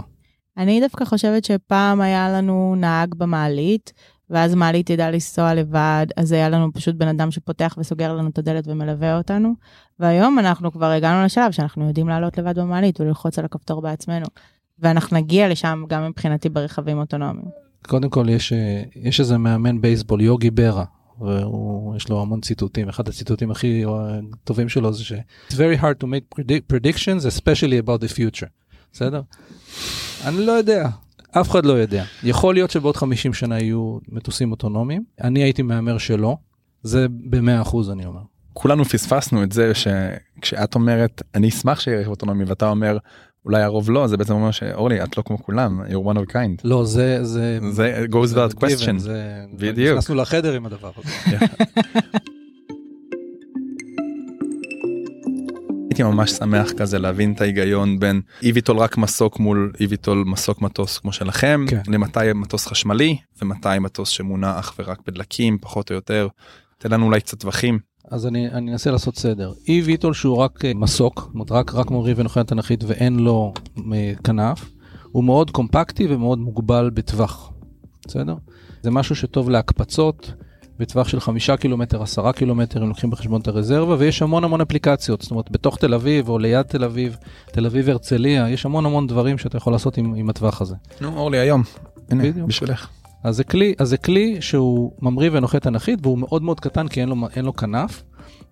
אני 0.57 0.81
דווקא 0.81 1.05
חושבת 1.05 1.45
שפעם 1.45 2.01
היה 2.01 2.29
לנו 2.29 2.75
נהג 2.77 3.15
במעלית, 3.15 3.93
ואז 4.29 4.55
מעלית 4.55 4.89
ידעה 4.89 5.11
לנסוע 5.11 5.53
לבד, 5.53 6.05
אז 6.17 6.31
היה 6.31 6.49
לנו 6.49 6.73
פשוט 6.73 6.95
בן 6.95 7.07
אדם 7.07 7.31
שפותח 7.31 7.75
וסוגר 7.77 8.13
לנו 8.13 8.29
את 8.29 8.37
הדלת 8.37 8.67
ומלווה 8.67 9.17
אותנו. 9.17 9.53
והיום 9.99 10.39
אנחנו 10.39 10.71
כבר 10.71 10.85
הגענו 10.85 11.25
לשלב 11.25 11.51
שאנחנו 11.51 11.87
יודעים 11.87 12.07
לעלות 12.07 12.37
לבד 12.37 12.59
במעלית 12.59 13.01
וללחוץ 13.01 13.39
על 13.39 13.45
הכפתור 13.45 13.81
בעצמנו. 13.81 14.25
ואנחנו 14.79 15.17
נגיע 15.17 15.49
לשם 15.49 15.83
גם 15.89 16.07
מבחינתי 16.07 16.49
ברכבים 16.49 16.97
אוטונומיים. 16.97 17.47
קודם 17.87 18.09
כל 18.09 18.25
יש, 18.29 18.53
אה, 18.53 18.83
יש 18.95 19.19
איזה 19.19 19.37
מאמן 19.37 19.81
בייסבול, 19.81 20.21
יוגי 20.21 20.51
ברה, 20.51 20.85
והוא, 21.19 21.95
יש 21.95 22.09
לו 22.09 22.21
המון 22.21 22.41
ציטוטים, 22.41 22.89
אחד 22.89 23.07
הציטוטים 23.07 23.51
הכי 23.51 23.85
אה, 23.85 23.91
טובים 24.43 24.69
שלו 24.69 24.93
זה 24.93 25.03
ש- 25.03 25.13
It's 25.49 25.53
very 25.53 25.81
hard 25.81 26.03
to 26.03 26.07
make 26.07 26.39
predict- 26.39 26.73
predictions, 26.75 27.39
especially 27.39 27.85
about 27.85 28.01
the 28.07 28.17
future. 28.17 28.47
בסדר? 28.93 29.21
אני 30.25 30.45
לא 30.45 30.51
יודע, 30.51 30.89
אף 31.31 31.49
אחד 31.51 31.65
לא 31.65 31.73
יודע. 31.73 32.03
יכול 32.23 32.53
להיות 32.53 32.71
שבעוד 32.71 32.97
50 32.97 33.33
שנה 33.33 33.59
יהיו 33.59 33.97
מטוסים 34.09 34.51
אוטונומיים, 34.51 35.03
אני 35.23 35.43
הייתי 35.43 35.61
מהמר 35.61 35.97
שלא, 35.97 36.37
זה 36.83 37.07
ב-100% 37.09 37.75
אני 37.91 38.05
אומר. 38.05 38.21
כולנו 38.53 38.85
פספסנו 38.85 39.43
את 39.43 39.51
זה 39.51 39.71
שכשאת 39.75 40.75
אומרת 40.75 41.21
אני 41.35 41.49
אשמח 41.49 41.79
שיהיה 41.79 41.99
רכב 41.99 42.09
אוטונומי 42.09 42.43
ואתה 42.43 42.69
אומר 42.69 42.97
אולי 43.45 43.61
הרוב 43.61 43.89
לא 43.89 44.07
זה 44.07 44.17
בעצם 44.17 44.33
אומר 44.33 44.51
שאורלי 44.51 45.03
את 45.03 45.17
לא 45.17 45.23
כמו 45.23 45.43
כולם 45.43 45.81
you're 45.81 46.13
one 46.13 46.17
of 46.17 46.31
kind. 46.33 46.61
לא, 46.63 46.85
זה... 46.85 47.23
זה... 47.23 47.59
זה 47.71 48.05
goes 48.11 48.33
without 48.33 48.59
question. 48.59 48.97
זה... 48.97 49.45
בדיוק. 49.53 49.91
נכנסנו 49.91 50.15
לחדר 50.15 50.53
עם 50.53 50.65
הדבר 50.65 50.91
הזה. 50.97 51.37
הייתי 55.89 56.03
ממש 56.03 56.31
שמח 56.31 56.71
כזה 56.71 56.99
להבין 56.99 57.33
את 57.33 57.41
ההיגיון 57.41 57.99
בין 57.99 58.21
איביטול 58.43 58.77
רק 58.77 58.97
מסוק 58.97 59.39
מול 59.39 59.71
איביטול 59.79 60.23
מסוק 60.27 60.61
מטוס 60.61 60.97
כמו 60.97 61.13
שלכם 61.13 61.65
כן. 61.69 61.81
למתי 61.87 62.19
מטוס 62.35 62.67
חשמלי 62.67 63.17
ומתי 63.41 63.79
מטוס 63.79 64.09
שמונע 64.09 64.59
אך 64.59 64.73
ורק 64.79 64.99
בדלקים 65.07 65.57
פחות 65.61 65.89
או 65.89 65.95
יותר. 65.95 66.27
תן 66.77 66.91
לנו 66.91 67.05
אולי 67.05 67.21
קצת 67.21 67.39
טווחים. 67.39 67.79
אז 68.11 68.27
אני, 68.27 68.49
אני 68.49 68.71
אנסה 68.71 68.91
לעשות 68.91 69.17
סדר. 69.17 69.53
אי 69.67 69.81
ויטול 69.81 70.13
שהוא 70.13 70.37
רק 70.37 70.65
אה, 70.65 70.71
מסוק, 70.75 71.19
זאת 71.19 71.33
אומרת 71.33 71.51
רק, 71.51 71.75
רק 71.75 71.91
מורי 71.91 72.13
ונוחי 72.15 72.43
תנכית 72.43 72.83
ואין 72.87 73.19
לו 73.19 73.53
אה, 73.93 74.13
כנף, 74.23 74.69
הוא 75.11 75.23
מאוד 75.23 75.51
קומפקטי 75.51 76.07
ומאוד 76.09 76.39
מוגבל 76.39 76.89
בטווח, 76.93 77.51
בסדר? 78.07 78.35
זה 78.81 78.91
משהו 78.91 79.15
שטוב 79.15 79.49
להקפצות 79.49 80.33
בטווח 80.79 81.07
של 81.07 81.19
חמישה 81.19 81.57
קילומטר, 81.57 82.01
עשרה 82.01 82.33
קילומטר, 82.33 82.83
אם 82.83 82.87
לוקחים 82.87 83.09
בחשבון 83.09 83.41
את 83.41 83.47
הרזרבה, 83.47 83.95
ויש 83.99 84.21
המון 84.21 84.43
המון 84.43 84.61
אפליקציות, 84.61 85.21
זאת 85.21 85.31
אומרת 85.31 85.51
בתוך 85.51 85.77
תל 85.77 85.93
אביב 85.93 86.29
או 86.29 86.39
ליד 86.39 86.61
תל 86.61 86.83
אביב, 86.83 87.17
תל 87.51 87.65
אביב 87.65 87.89
הרצליה, 87.89 88.49
יש 88.49 88.65
המון 88.65 88.85
המון 88.85 89.07
דברים 89.07 89.37
שאתה 89.37 89.57
יכול 89.57 89.73
לעשות 89.73 89.97
עם, 89.97 90.13
עם 90.15 90.29
הטווח 90.29 90.61
הזה. 90.61 90.75
נו 91.01 91.17
אורלי 91.17 91.37
היום. 91.37 91.63
הנה 92.09 92.23
בדיוק. 92.23 92.47
בשבילך. 92.47 92.89
אז 93.25 93.35
זה 93.35 93.43
כלי, 93.43 93.73
אז 93.79 93.89
זה 93.89 93.97
כלי 93.97 94.37
שהוא 94.41 94.91
ממריא 95.01 95.29
ונוחת 95.33 95.67
אנכית 95.67 95.99
והוא 96.01 96.17
מאוד 96.17 96.43
מאוד 96.43 96.59
קטן 96.59 96.87
כי 96.87 97.01
אין 97.01 97.09
לו, 97.09 97.15
אין 97.35 97.45
לו 97.45 97.55
כנף, 97.55 98.03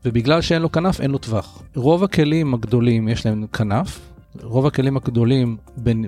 ובגלל 0.06 0.42
שאין 0.42 0.62
לו 0.62 0.72
כנף 0.72 1.02
אין 1.02 1.12
לו 1.12 1.18
טווח. 1.18 1.64
רוב 1.76 2.04
הכלים 2.04 2.54
הגדולים 2.54 3.08
יש 3.08 3.26
להם 3.26 3.46
כנף, 3.48 4.00
רוב 4.42 4.66
הכלים 4.66 4.98
הגדולים, 4.98 5.58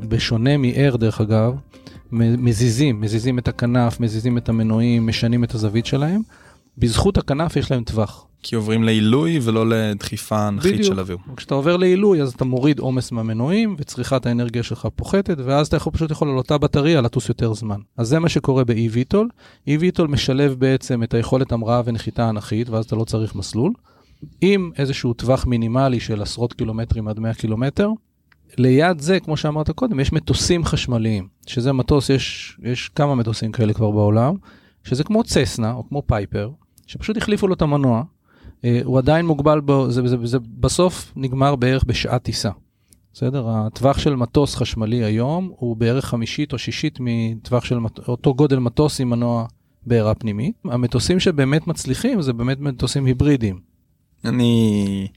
בשונה 0.10 0.58
מ-Air 0.58 0.98
דרך 0.98 1.22
אגב, 1.22 1.54
מזיזים, 2.12 3.02
מזיזים 3.02 3.40
את 3.40 3.48
הכנף, 3.48 4.00
מזיזים 4.00 4.38
את 4.38 4.50
המנועים, 4.50 5.08
משנים 5.08 5.44
את 5.44 5.54
הזווית 5.54 5.86
שלהם. 5.86 6.22
בזכות 6.78 7.18
הכנף 7.18 7.56
יש 7.56 7.72
להם 7.72 7.84
טווח. 7.84 8.28
כי 8.44 8.56
עוברים 8.56 8.84
לעילוי 8.84 9.40
ולא 9.42 9.70
לדחיפה 9.70 10.48
אנכית 10.48 10.74
בדיוק. 10.74 10.88
של 10.88 11.00
אוויר. 11.00 11.18
כשאתה 11.36 11.56
עובר 11.56 11.78
לעילוי 11.78 12.22
אז 12.22 12.34
אתה 12.34 12.46
מוריד 12.46 12.80
עומס 12.80 13.12
מהמנועים 13.12 13.76
וצריכת 13.80 14.26
האנרגיה 14.26 14.64
שלך 14.64 14.88
פוחתת 14.96 15.38
ואז 15.46 15.68
אתה 15.68 15.78
יכול 15.78 15.94
פשוט 15.94 16.12
יכול 16.12 16.30
על 16.30 16.38
אותה 16.38 16.58
בטריה 16.58 17.02
לטוס 17.02 17.30
יותר 17.30 17.54
זמן. 17.54 17.80
אז 17.98 18.08
זה 18.08 18.20
מה 18.20 18.30
שקורה 18.30 18.64
ב-eVTOL. 18.64 19.26
eVTOL 19.70 20.08
משלב 20.08 20.56
בעצם 20.60 21.04
את 21.04 21.14
היכולת 21.14 21.52
המראה 21.52 21.82
ונחיתה 21.86 22.30
אנכית 22.30 22.70
ואז 22.70 22.86
אתה 22.86 22.96
לא 22.96 23.04
צריך 23.04 23.36
מסלול. 23.36 23.74
עם 24.42 24.72
איזשהו 24.78 25.14
טווח 25.14 25.46
מינימלי 25.46 26.00
של 26.00 26.22
עשרות 26.22 26.54
קילומטרים 26.54 27.08
עד 27.08 27.20
100 27.20 27.34
קילומטר. 27.34 27.90
ליד 28.58 29.00
זה, 29.00 29.20
כמו 29.20 29.38
שאמרת 29.38 29.72
קודם, 29.72 30.00
יש 30.00 30.14
מטוסים 30.14 30.66
חשמליים, 30.66 31.28
שזה 31.48 31.74
מטוס, 31.74 32.10
יש, 32.10 32.58
יש 32.64 32.90
כמה 32.90 33.16
מטוסים 33.16 33.52
כאלה 33.52 33.74
כבר 33.74 33.92
בעולם, 33.92 34.36
שזה 34.84 35.04
כמו 35.04 35.24
צסנה 35.24 35.74
או 35.74 35.90
כמו 35.90 36.04
פייפר, 36.06 36.50
שפשוט 36.88 37.18
החליפו 37.18 37.48
לו 37.48 37.54
את 37.54 37.62
המנוע, 37.62 38.04
אה, 38.66 38.80
הוא 38.84 38.98
עדיין 38.98 39.26
מוגבל, 39.26 39.60
בו, 39.60 39.92
זה, 39.92 40.08
זה, 40.08 40.18
זה 40.24 40.38
בסוף 40.40 41.14
נגמר 41.16 41.56
בערך 41.56 41.84
בשעת 41.84 42.24
טיסה. 42.24 42.50
בסדר? 43.14 43.50
הטווח 43.50 43.98
של 43.98 44.16
מטוס 44.16 44.56
חשמלי 44.56 45.04
היום 45.04 45.52
הוא 45.56 45.76
בערך 45.78 46.06
חמישית 46.06 46.54
או 46.54 46.58
שישית 46.58 46.98
מטווח 47.00 47.66
של 47.66 47.80
מט... 47.80 48.00
אותו 48.08 48.34
גודל 48.34 48.60
מטוס 48.60 49.02
עם 49.02 49.10
מנוע 49.10 49.46
בעירה 49.86 50.16
פנימית. 50.16 50.56
המטוסים 50.66 51.20
שבאמת 51.20 51.68
מצליחים 51.68 52.22
זה 52.22 52.34
באמת 52.34 52.60
מטוסים 52.60 53.06
היברידיים. 53.06 53.60
אני 54.26 55.08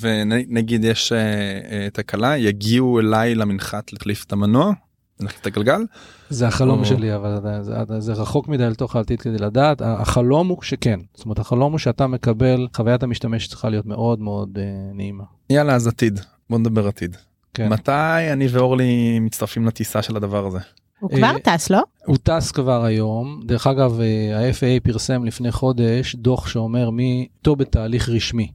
ונגיד 0.00 0.84
יש 0.84 1.12
אה, 1.12 1.88
תקלה 1.92 2.36
יגיעו 2.36 3.00
אליי 3.00 3.34
למנחת 3.34 3.92
להחליף 3.92 4.24
את 4.24 4.32
המנוע. 4.32 4.72
להחליף 5.20 5.40
את 5.40 5.46
הגלגל. 5.46 5.80
זה 6.30 6.48
החלום 6.48 6.80
או- 6.80 6.84
שלי, 6.84 7.14
אבל 7.16 7.38
זה, 7.62 7.72
זה, 7.84 8.00
זה 8.00 8.12
רחוק 8.12 8.48
מדי 8.48 8.70
לתוך 8.70 8.96
העתיד 8.96 9.20
כדי 9.20 9.38
לדעת. 9.38 9.82
החלום 9.84 10.48
הוא 10.48 10.62
שכן. 10.62 11.00
זאת 11.14 11.24
אומרת, 11.24 11.38
החלום 11.38 11.72
הוא 11.72 11.78
שאתה 11.78 12.06
מקבל, 12.06 12.68
חוויית 12.76 13.02
המשתמש 13.02 13.48
צריכה 13.48 13.68
להיות 13.68 13.86
מאוד 13.86 14.20
מאוד 14.20 14.58
אה, 14.58 14.64
נעימה. 14.94 15.24
יאללה 15.50 15.74
אז 15.74 15.86
עתיד 15.86 16.20
בוא 16.50 16.58
נדבר 16.58 16.88
עתיד. 16.88 17.16
כן. 17.54 17.68
מתי 17.68 17.92
אני 18.32 18.46
ואורלי 18.46 19.18
מצטרפים 19.20 19.66
לטיסה 19.66 20.02
של 20.02 20.16
הדבר 20.16 20.46
הזה? 20.46 20.58
הוא 21.00 21.10
אה, 21.12 21.16
כבר 21.16 21.38
טס, 21.38 21.70
לא? 21.70 21.82
הוא 22.06 22.16
טס 22.22 22.50
כבר 22.50 22.84
היום. 22.84 23.40
דרך 23.44 23.66
אגב, 23.66 24.00
אה, 24.00 24.38
ה-FAA 24.48 24.80
פרסם 24.84 25.24
לפני 25.24 25.52
חודש 25.52 26.14
דוח 26.14 26.46
שאומר 26.48 26.90
מי 26.90 27.28
איתו 27.38 27.56
בתהליך 27.56 28.08
רשמי. 28.08 28.52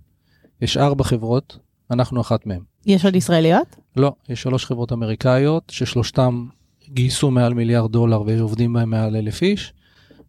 יש 0.61 0.77
ארבע 0.77 1.03
חברות, 1.03 1.57
אנחנו 1.91 2.21
אחת 2.21 2.45
מהן. 2.45 2.59
יש 2.85 3.05
עוד 3.05 3.15
ישראליות? 3.15 3.75
לא, 3.95 4.13
יש 4.29 4.41
שלוש 4.41 4.65
חברות 4.65 4.91
אמריקאיות 4.91 5.63
ששלושתם 5.71 6.45
גייסו 6.89 7.31
מעל 7.31 7.53
מיליארד 7.53 7.91
דולר 7.91 8.21
ועובדים 8.25 8.73
בהם 8.73 8.89
מעל 8.89 9.15
אלף 9.15 9.41
איש. 9.41 9.73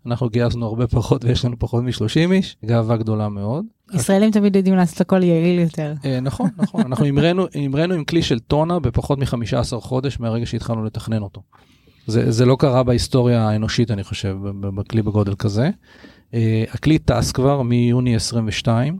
אנחנו 0.06 0.28
גייסנו 0.28 0.66
הרבה 0.66 0.86
פחות 0.86 1.24
ויש 1.24 1.44
לנו 1.44 1.58
פחות 1.58 1.84
מ-30 1.84 2.32
איש, 2.32 2.56
גאווה 2.64 2.96
גדולה 2.96 3.28
מאוד. 3.28 3.64
ישראלים 3.94 4.30
תמיד 4.30 4.56
יודעים 4.56 4.76
לעשות 4.76 5.00
הכל 5.00 5.22
יעיל 5.22 5.58
יותר. 5.58 5.94
אה, 6.04 6.20
נכון, 6.20 6.50
נכון, 6.56 6.80
אנחנו 6.80 7.06
המראנו, 7.06 7.46
עם 7.94 8.04
כלי 8.04 8.22
של 8.22 8.38
טונה 8.38 8.78
בפחות 8.78 9.18
מ-15 9.18 9.80
חודש 9.80 10.20
מהרגע 10.20 10.46
שהתחלנו 10.46 10.84
לתכנן 10.84 11.22
אותו. 11.22 11.42
זה, 12.06 12.30
זה 12.30 12.46
לא 12.46 12.56
קרה 12.58 12.82
בהיסטוריה 12.82 13.48
האנושית, 13.48 13.90
אני 13.90 14.04
חושב, 14.04 14.36
בכלי 14.60 15.02
בגודל 15.02 15.34
כזה. 15.34 15.70
אה, 16.34 16.64
הכלי 16.70 16.98
טס 16.98 17.32
כבר 17.32 17.62
מיוני 17.62 18.14
22. 18.16 18.98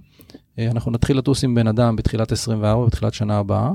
אה, 0.58 0.70
אנחנו 0.70 0.92
נתחיל 0.92 1.18
לטוס 1.18 1.44
עם 1.44 1.54
בן 1.54 1.66
אדם 1.66 1.96
בתחילת 1.96 2.32
24, 2.32 2.86
בתחילת 2.86 3.14
שנה 3.14 3.38
הבאה. 3.38 3.70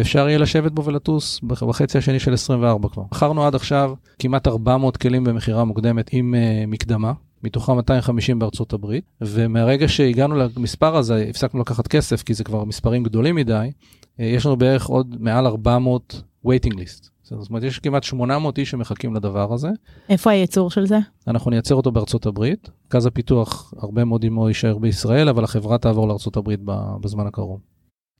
אפשר 0.00 0.28
יהיה 0.28 0.38
לשבת 0.38 0.72
בו 0.72 0.84
ולטוס 0.84 1.40
בח- 1.42 1.62
בחצי 1.62 1.98
השני 1.98 2.18
של 2.20 2.32
24 2.32 2.88
כבר. 2.88 3.02
מכרנו 3.12 3.46
עד 3.46 3.54
עכשיו 3.54 3.92
כמעט 4.18 4.46
400 4.48 4.96
כלים 4.96 5.24
במכירה 5.24 5.64
מוקדמת 5.64 6.08
עם 6.12 6.34
uh, 6.34 6.66
מקדמה, 6.66 7.12
מתוכם 7.42 7.76
250 7.76 8.38
בארצות 8.38 8.72
הברית, 8.72 9.04
ומהרגע 9.20 9.88
שהגענו 9.88 10.34
למספר 10.36 10.96
הזה 10.96 11.26
הפסקנו 11.30 11.60
לקחת 11.60 11.86
כסף 11.86 12.22
כי 12.22 12.34
זה 12.34 12.44
כבר 12.44 12.64
מספרים 12.64 13.02
גדולים 13.02 13.34
מדי, 13.34 13.70
uh, 13.70 14.22
יש 14.22 14.46
לנו 14.46 14.56
בערך 14.56 14.86
עוד 14.86 15.16
מעל 15.20 15.46
400 15.46 16.22
waiting 16.46 16.74
list. 16.74 17.08
זאת 17.22 17.50
אומרת 17.50 17.62
יש 17.62 17.78
כמעט 17.78 18.02
800 18.02 18.58
איש 18.58 18.70
שמחכים 18.70 19.14
לדבר 19.14 19.52
הזה. 19.52 19.68
איפה 20.08 20.30
הייצור 20.30 20.70
של 20.70 20.86
זה? 20.86 20.98
אנחנו 21.28 21.50
נייצר 21.50 21.74
אותו 21.74 21.92
בארצות 21.92 22.26
הברית, 22.26 22.70
מרכז 22.84 23.06
הפיתוח 23.06 23.74
הרבה 23.78 24.04
מאוד 24.04 24.24
עמו 24.24 24.48
יישאר 24.48 24.78
בישראל, 24.78 25.28
אבל 25.28 25.44
החברה 25.44 25.78
תעבור 25.78 26.08
לארצות 26.08 26.36
הברית 26.36 26.60
בזמן 27.00 27.26
הקרוב. 27.26 27.60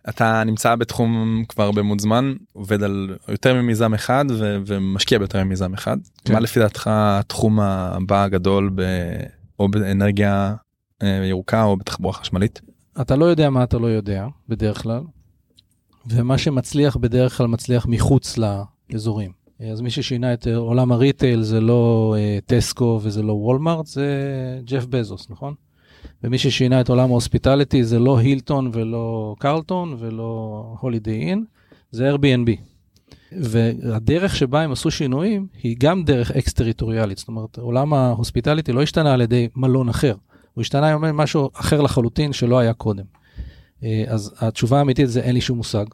אתה 0.08 0.44
נמצא 0.44 0.74
בתחום 0.74 1.42
כבר 1.48 1.64
הרבה 1.64 1.82
מאוד 1.82 2.00
זמן 2.00 2.34
עובד 2.52 2.82
על 2.82 3.16
יותר 3.28 3.54
ממיזם 3.54 3.94
אחד 3.94 4.24
ו- 4.30 4.58
ומשקיע 4.66 5.18
ביותר 5.18 5.44
ממיזם 5.44 5.74
אחד. 5.74 5.96
כן. 6.24 6.32
מה 6.32 6.40
לפי 6.40 6.60
דעתך 6.60 6.90
התחום 6.92 7.60
הבא 7.60 8.24
הגדול 8.24 8.70
ב- 8.74 9.22
או 9.58 9.68
באנרגיה 9.68 10.54
אה, 11.02 11.08
ירוקה 11.08 11.62
או 11.62 11.76
בתחבורה 11.76 12.14
חשמלית? 12.14 12.60
אתה 13.00 13.16
לא 13.16 13.24
יודע 13.24 13.50
מה 13.50 13.62
אתה 13.62 13.78
לא 13.78 13.86
יודע, 13.86 14.26
בדרך 14.48 14.82
כלל, 14.82 15.00
ומה 16.06 16.38
שמצליח 16.38 16.96
בדרך 16.96 17.36
כלל 17.36 17.46
מצליח 17.46 17.86
מחוץ 17.86 18.38
לאזורים. 18.38 19.42
אז 19.72 19.80
מי 19.80 19.90
ששינה 19.90 20.34
את 20.34 20.46
אה, 20.46 20.56
עולם 20.56 20.92
ה 20.92 20.99
retail 20.99 21.42
זה 21.42 21.60
לא 21.60 22.14
אה, 22.18 22.38
טסקו 22.46 23.00
וזה 23.02 23.22
לא 23.22 23.32
וולמארט, 23.32 23.86
זה 23.86 24.06
ג'ף 24.64 24.86
בזוס, 24.86 25.30
נכון? 25.30 25.54
ומי 26.24 26.38
ששינה 26.38 26.80
את 26.80 26.88
עולם 26.88 27.10
ה 27.10 27.16
hospitality 27.16 27.84
זה 27.84 27.98
לא 27.98 28.18
הילטון 28.18 28.70
ולא 28.72 29.34
קרלטון 29.38 29.96
ולא 29.98 30.64
הולידיי 30.80 31.28
אין, 31.28 31.44
זה 31.90 32.14
Airbnb. 32.14 32.50
והדרך 33.40 34.36
שבה 34.36 34.62
הם 34.62 34.72
עשו 34.72 34.90
שינויים 34.90 35.46
היא 35.62 35.76
גם 35.80 36.04
דרך 36.04 36.30
אקס-טריטוריאלית, 36.30 37.18
זאת 37.18 37.28
אומרת 37.28 37.58
עולם 37.58 37.94
ה 37.94 38.01
hospitality 38.01 38.72
לא 38.72 38.82
השתנה 38.82 39.12
על 39.12 39.20
ידי 39.20 39.48
מלון 39.56 39.88
אחר, 39.88 40.14
הוא 40.54 40.62
השתנה 40.62 40.92
עם 40.92 41.16
משהו 41.16 41.50
אחר 41.54 41.80
לחלוטין 41.80 42.32
שלא 42.32 42.58
היה 42.58 42.72
קודם. 42.72 43.04
אה, 43.84 44.04
אז 44.08 44.34
התשובה 44.38 44.78
האמיתית 44.78 45.08
זה 45.08 45.20
אין 45.20 45.34
לי 45.34 45.40
שום 45.40 45.56
מושג, 45.56 45.84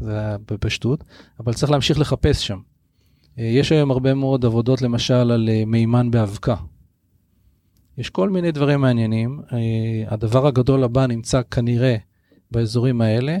זה 0.00 0.36
בפשטות, 0.50 1.04
אבל 1.40 1.54
צריך 1.54 1.72
להמשיך 1.72 1.98
לחפש 1.98 2.46
שם. 2.46 2.58
אה, 3.38 3.44
יש 3.44 3.72
היום 3.72 3.90
הרבה 3.90 4.14
מאוד 4.14 4.44
עבודות 4.44 4.82
למשל 4.82 5.14
על 5.14 5.48
אה, 5.52 5.62
מימן 5.66 6.10
באבקה. 6.10 6.54
יש 7.98 8.10
כל 8.10 8.30
מיני 8.30 8.52
דברים 8.52 8.80
מעניינים. 8.80 9.40
אה, 9.52 9.58
הדבר 10.08 10.46
הגדול 10.46 10.84
הבא 10.84 11.06
נמצא 11.06 11.40
כנראה 11.50 11.96
באזורים 12.50 13.00
האלה, 13.00 13.38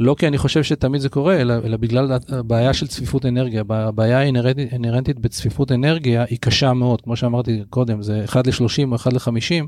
לא 0.00 0.14
כי 0.18 0.26
אני 0.28 0.38
חושב 0.38 0.62
שתמיד 0.62 1.00
זה 1.00 1.08
קורה, 1.08 1.40
אלא, 1.40 1.54
אלא 1.64 1.76
בגלל 1.76 2.18
הבעיה 2.28 2.74
של 2.74 2.86
צפיפות 2.86 3.26
אנרגיה. 3.26 3.62
הבעיה 3.68 4.18
האינהרנטית 4.18 5.18
בצפיפות 5.18 5.72
אנרגיה 5.72 6.24
היא 6.28 6.38
קשה 6.40 6.72
מאוד, 6.72 7.00
כמו 7.00 7.16
שאמרתי 7.16 7.62
קודם, 7.70 8.02
זה 8.02 8.24
1 8.24 8.46
ל-30 8.46 8.90
או 8.90 8.96
1 8.96 9.12
ל-50, 9.12 9.64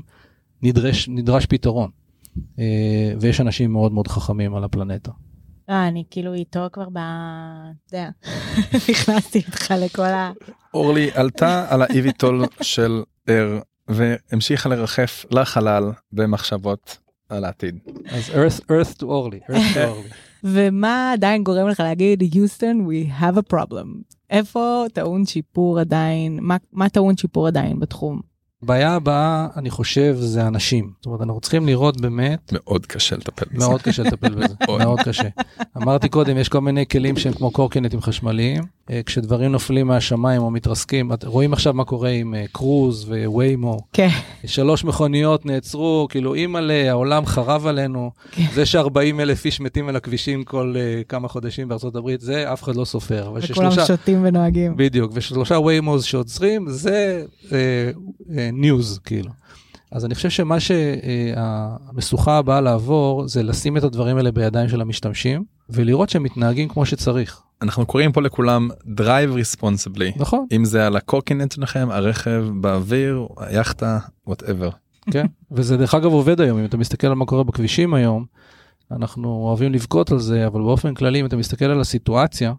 נדרש, 0.61 1.09
נדרש 1.09 1.45
פתרון. 1.45 1.89
אה, 2.59 3.13
ויש 3.19 3.41
אנשים 3.41 3.71
מאוד 3.71 3.91
מאוד 3.91 4.07
חכמים 4.07 4.55
על 4.55 4.63
הפלנטה. 4.63 5.11
אה, 5.69 5.87
אני 5.87 6.03
כאילו 6.11 6.33
איתו 6.33 6.67
כבר 6.73 6.89
ב... 6.89 6.97
אתה 6.97 7.97
יודע, 7.97 8.09
נכנסתי 8.89 9.39
איתך 9.39 9.73
לכל 9.77 10.03
ה... 10.03 10.31
אורלי 10.73 11.09
עלתה 11.13 11.65
על 11.69 11.81
האיביטול 11.81 12.45
של 12.61 13.03
אר 13.29 13.59
והמשיכה 13.87 14.69
לרחף 14.69 15.25
לחלל 15.31 15.91
במחשבות 16.11 16.97
על 17.29 17.45
העתיד. 17.45 17.79
אז 18.05 18.29
earth, 18.29 18.61
earth 18.61 18.97
to 18.97 19.03
orly, 19.03 19.51
earth 19.51 19.73
to 19.73 19.77
orly. 19.93 20.13
ומה 20.43 21.11
עדיין 21.13 21.43
גורם 21.43 21.67
לך 21.67 21.79
להגיד, 21.79 22.35
יוסטון, 22.35 22.87
we 22.87 23.21
have 23.21 23.37
a 23.37 23.53
problem. 23.53 23.87
איפה 24.29 24.85
טעון 24.93 25.25
שיפור 25.25 25.79
עדיין, 25.79 26.39
מה, 26.41 26.57
מה 26.71 26.89
טעון 26.89 27.17
שיפור 27.17 27.47
עדיין 27.47 27.79
בתחום? 27.79 28.33
הבעיה 28.63 28.93
הבאה, 28.93 29.47
אני 29.57 29.69
חושב, 29.69 30.15
זה 30.19 30.47
אנשים. 30.47 30.91
זאת 30.97 31.05
אומרת, 31.05 31.21
אנחנו 31.21 31.41
צריכים 31.41 31.65
לראות 31.65 32.01
באמת, 32.01 32.53
מאוד 32.53 32.85
קשה 32.85 33.15
לטפל 33.15 33.45
בזה. 33.51 33.67
מאוד 33.67 33.81
קשה 33.81 34.03
לטפל 34.03 34.35
בזה. 34.35 34.55
מאוד 34.79 34.99
קשה. 34.99 35.27
אמרתי 35.77 36.09
קודם, 36.09 36.37
יש 36.37 36.49
כל 36.49 36.61
מיני 36.61 36.85
כלים 36.87 37.17
שהם 37.17 37.33
כמו 37.33 37.51
קורקינטים 37.51 38.01
חשמליים. 38.01 38.63
אה, 38.89 39.01
כשדברים 39.05 39.51
נופלים 39.51 39.87
מהשמיים 39.87 40.41
או 40.41 40.51
מתרסקים, 40.51 41.11
רואים 41.25 41.53
עכשיו 41.53 41.73
מה 41.73 41.85
קורה 41.85 42.09
עם 42.09 42.35
אה, 42.35 42.45
קרוז 42.51 43.09
וויימו. 43.09 43.79
כן, 43.93 44.07
שלוש 44.45 44.83
מכוניות 44.83 45.45
נעצרו, 45.45 46.07
כאילו 46.09 46.33
אימא'לה, 46.33 46.89
העולם 46.89 47.25
חרב 47.25 47.67
עלינו. 47.67 48.11
כן. 48.31 48.45
זה 48.53 48.65
ש-40 48.65 49.19
אלף 49.19 49.45
איש 49.45 49.59
מתים 49.59 49.89
על 49.89 49.95
הכבישים 49.95 50.43
כל 50.43 50.75
uh, 50.75 51.03
כמה 51.07 51.27
חודשים 51.27 51.67
בארצות 51.67 51.95
הברית, 51.95 52.21
זה 52.21 52.53
אף 52.53 52.63
אחד 52.63 52.75
לא 52.75 52.85
סופר. 52.85 53.31
וכולם 53.35 53.41
ששלושה, 53.71 53.85
שותים 53.85 54.19
ונוהגים. 54.25 54.77
בדיוק, 54.77 55.11
ושלושה 55.15 55.59
Waymos 55.59 56.03
שעוצרים, 56.03 56.65
זה 56.69 57.23
news, 58.53 58.99
כאילו. 59.05 59.29
אז 59.93 60.05
אני 60.05 60.15
חושב 60.15 60.29
שמה 60.29 60.57
שהמשוכה 60.59 62.37
הבאה 62.37 62.61
לעבור, 62.61 63.27
זה 63.27 63.43
לשים 63.43 63.77
את 63.77 63.83
הדברים 63.83 64.17
האלה 64.17 64.31
בידיים 64.31 64.69
של 64.69 64.81
המשתמשים, 64.81 65.43
ולראות 65.69 66.09
שהם 66.09 66.23
מתנהגים 66.23 66.69
כמו 66.69 66.85
שצריך. 66.85 67.41
אנחנו 67.61 67.85
קוראים 67.85 68.11
פה 68.11 68.21
לכולם 68.21 68.69
Drive 68.99 69.57
Responsibly. 69.57 70.11
נכון, 70.15 70.45
אם 70.51 70.65
זה 70.65 70.87
על 70.87 70.95
הקורקינט 70.95 71.51
שלכם, 71.51 71.87
הרכב 71.91 72.45
באוויר, 72.61 73.27
היאכטה, 73.37 73.99
whatever. 74.27 74.69
כן. 75.11 75.25
וזה 75.51 75.77
דרך 75.77 75.95
אגב 75.95 76.11
עובד 76.11 76.41
היום, 76.41 76.59
אם 76.59 76.65
אתה 76.65 76.77
מסתכל 76.77 77.07
על 77.07 77.13
מה 77.13 77.25
קורה 77.25 77.43
בכבישים 77.43 77.93
היום, 77.93 78.25
אנחנו 78.91 79.27
אוהבים 79.29 79.73
לבכות 79.73 80.11
על 80.11 80.19
זה, 80.19 80.47
אבל 80.47 80.61
באופן 80.61 80.93
כללי, 80.93 81.21
אם 81.21 81.25
אתה 81.25 81.37
מסתכל 81.37 81.65
על 81.65 81.81
הסיטואציה, 81.81 82.53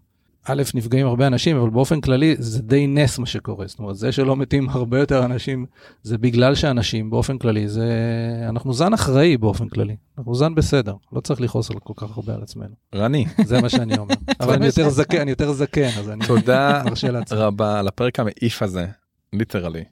א', 0.47 0.63
נפגעים 0.75 1.07
הרבה 1.07 1.27
אנשים, 1.27 1.57
אבל 1.57 1.71
באופן 1.71 2.01
כללי 2.01 2.37
זה 2.39 2.63
די 2.63 2.87
נס 2.87 3.19
מה 3.19 3.27
שקורה. 3.27 3.67
זאת 3.67 3.79
אומרת, 3.79 3.97
זה 3.97 4.13
שלא 4.13 4.37
מתים 4.37 4.69
הרבה 4.69 4.99
יותר 4.99 5.25
אנשים, 5.25 5.67
זה 6.03 6.19
בגלל 6.19 6.55
שאנשים 6.55 7.11
באופן 7.11 7.39
כללי, 7.39 7.69
זה... 7.69 7.89
אנחנו 8.49 8.73
זן 8.73 8.93
אחראי 8.95 9.37
באופן 9.37 9.69
כללי. 9.69 9.97
אנחנו 10.19 10.35
זן 10.35 10.55
בסדר, 10.55 10.95
לא 11.13 11.21
צריך 11.21 11.41
לכעוס 11.41 11.71
על 11.71 11.77
כל 11.79 11.93
כך 11.97 12.17
הרבה 12.17 12.35
על 12.35 12.43
עצמנו. 12.43 12.75
רני, 12.95 13.25
זה 13.45 13.63
מה 13.63 13.69
שאני 13.69 13.99
אומר. 13.99 14.15
אבל 14.41 14.55
אני 14.55 14.67
יותר 14.67 14.89
זקן, 14.89 15.21
אני 15.21 15.31
יותר 15.31 15.53
זקן, 15.53 15.89
אז 15.99 16.11
אני 16.11 16.27
תודה 16.27 16.83
מרשה 16.85 17.11
לעצמי. 17.11 17.39
רבה 17.39 17.79
על 17.79 17.89
הפרק 17.89 18.21
המעיף 18.21 18.63
הזה, 18.63 18.87
literally. 19.33 19.85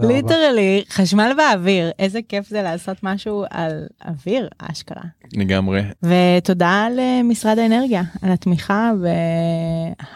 literally, 0.00 0.84
חשמל 0.88 1.32
באוויר, 1.36 1.90
איזה 1.98 2.20
כיף 2.28 2.48
זה 2.48 2.62
לעשות 2.62 2.96
משהו 3.02 3.44
על 3.50 3.86
אוויר, 4.04 4.48
אשכרה. 4.58 5.02
לגמרי. 5.32 5.82
ותודה 6.02 6.86
למשרד 6.96 7.58
האנרגיה 7.58 8.02
על 8.22 8.32
התמיכה 8.32 8.90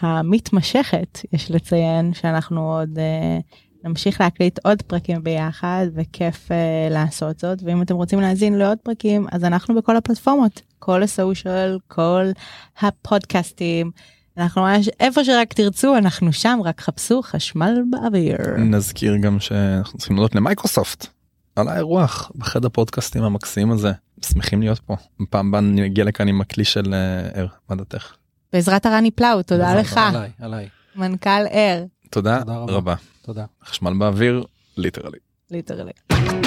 המתמשכת, 0.01 1.19
יש 1.33 1.51
לציין 1.51 2.15
שאנחנו 2.15 2.73
עוד 2.73 2.99
אה, 2.99 3.39
נמשיך 3.85 4.21
להקליט 4.21 4.59
עוד 4.65 4.83
פרקים 4.83 5.25
ביחד, 5.25 5.87
וכיף 5.95 6.53
אה, 6.53 6.89
לעשות 6.91 7.39
זאת, 7.39 7.59
ואם 7.65 7.83
אתם 7.83 7.95
רוצים 7.95 8.21
להאזין 8.21 8.59
לעוד 8.59 8.79
פרקים, 8.79 9.27
אז 9.33 9.45
אנחנו 9.45 9.75
בכל 9.75 9.97
הפלטפורמות, 9.97 10.63
כל 10.79 11.03
הסושיאל, 11.03 11.79
כל 11.89 12.25
הפודקאסטים. 12.81 13.91
אנחנו 14.37 14.63
ממש 14.63 14.89
איפה 15.01 15.25
שרק 15.25 15.53
תרצו 15.53 15.97
אנחנו 15.97 16.33
שם 16.33 16.59
רק 16.65 16.81
חפשו 16.81 17.23
חשמל 17.23 17.83
באוויר. 17.91 18.37
נזכיר 18.59 19.17
גם 19.17 19.41
שאנחנו 19.41 19.99
צריכים 19.99 20.17
להודות 20.17 20.35
למייקרוסופט 20.35 21.07
על 21.57 21.69
האירוח 21.69 22.33
בחדר 22.35 22.69
פודקאסטים 22.69 23.23
המקסים 23.23 23.71
הזה. 23.71 23.93
שמחים 24.27 24.61
להיות 24.61 24.79
פה. 24.79 24.97
בפעם 25.21 25.49
הבאה 25.49 25.61
אני 25.61 25.87
אגיע 25.87 26.05
לכאן 26.05 26.29
עם 26.29 26.41
הכלי 26.41 26.65
של 26.65 26.95
אה, 26.95 27.41
ער, 27.41 27.47
מה 27.69 27.77
דעתך? 27.77 28.13
בעזרת 28.53 28.87
הרני 28.87 29.11
פלאו 29.11 29.43
תודה 29.43 29.75
לך 29.75 29.97
עליי, 29.97 30.31
עליי. 30.41 30.69
מנכ"ל 30.97 31.47
אר 31.53 31.85
תודה 32.11 32.39
תודה 32.41 32.57
רבה. 32.57 32.73
רבה. 32.73 32.95
תודה. 33.23 33.45
חשמל 33.65 33.95
באוויר, 33.99 34.45
ליטרלי. 34.77 35.19
ליטרלי. 35.51 36.42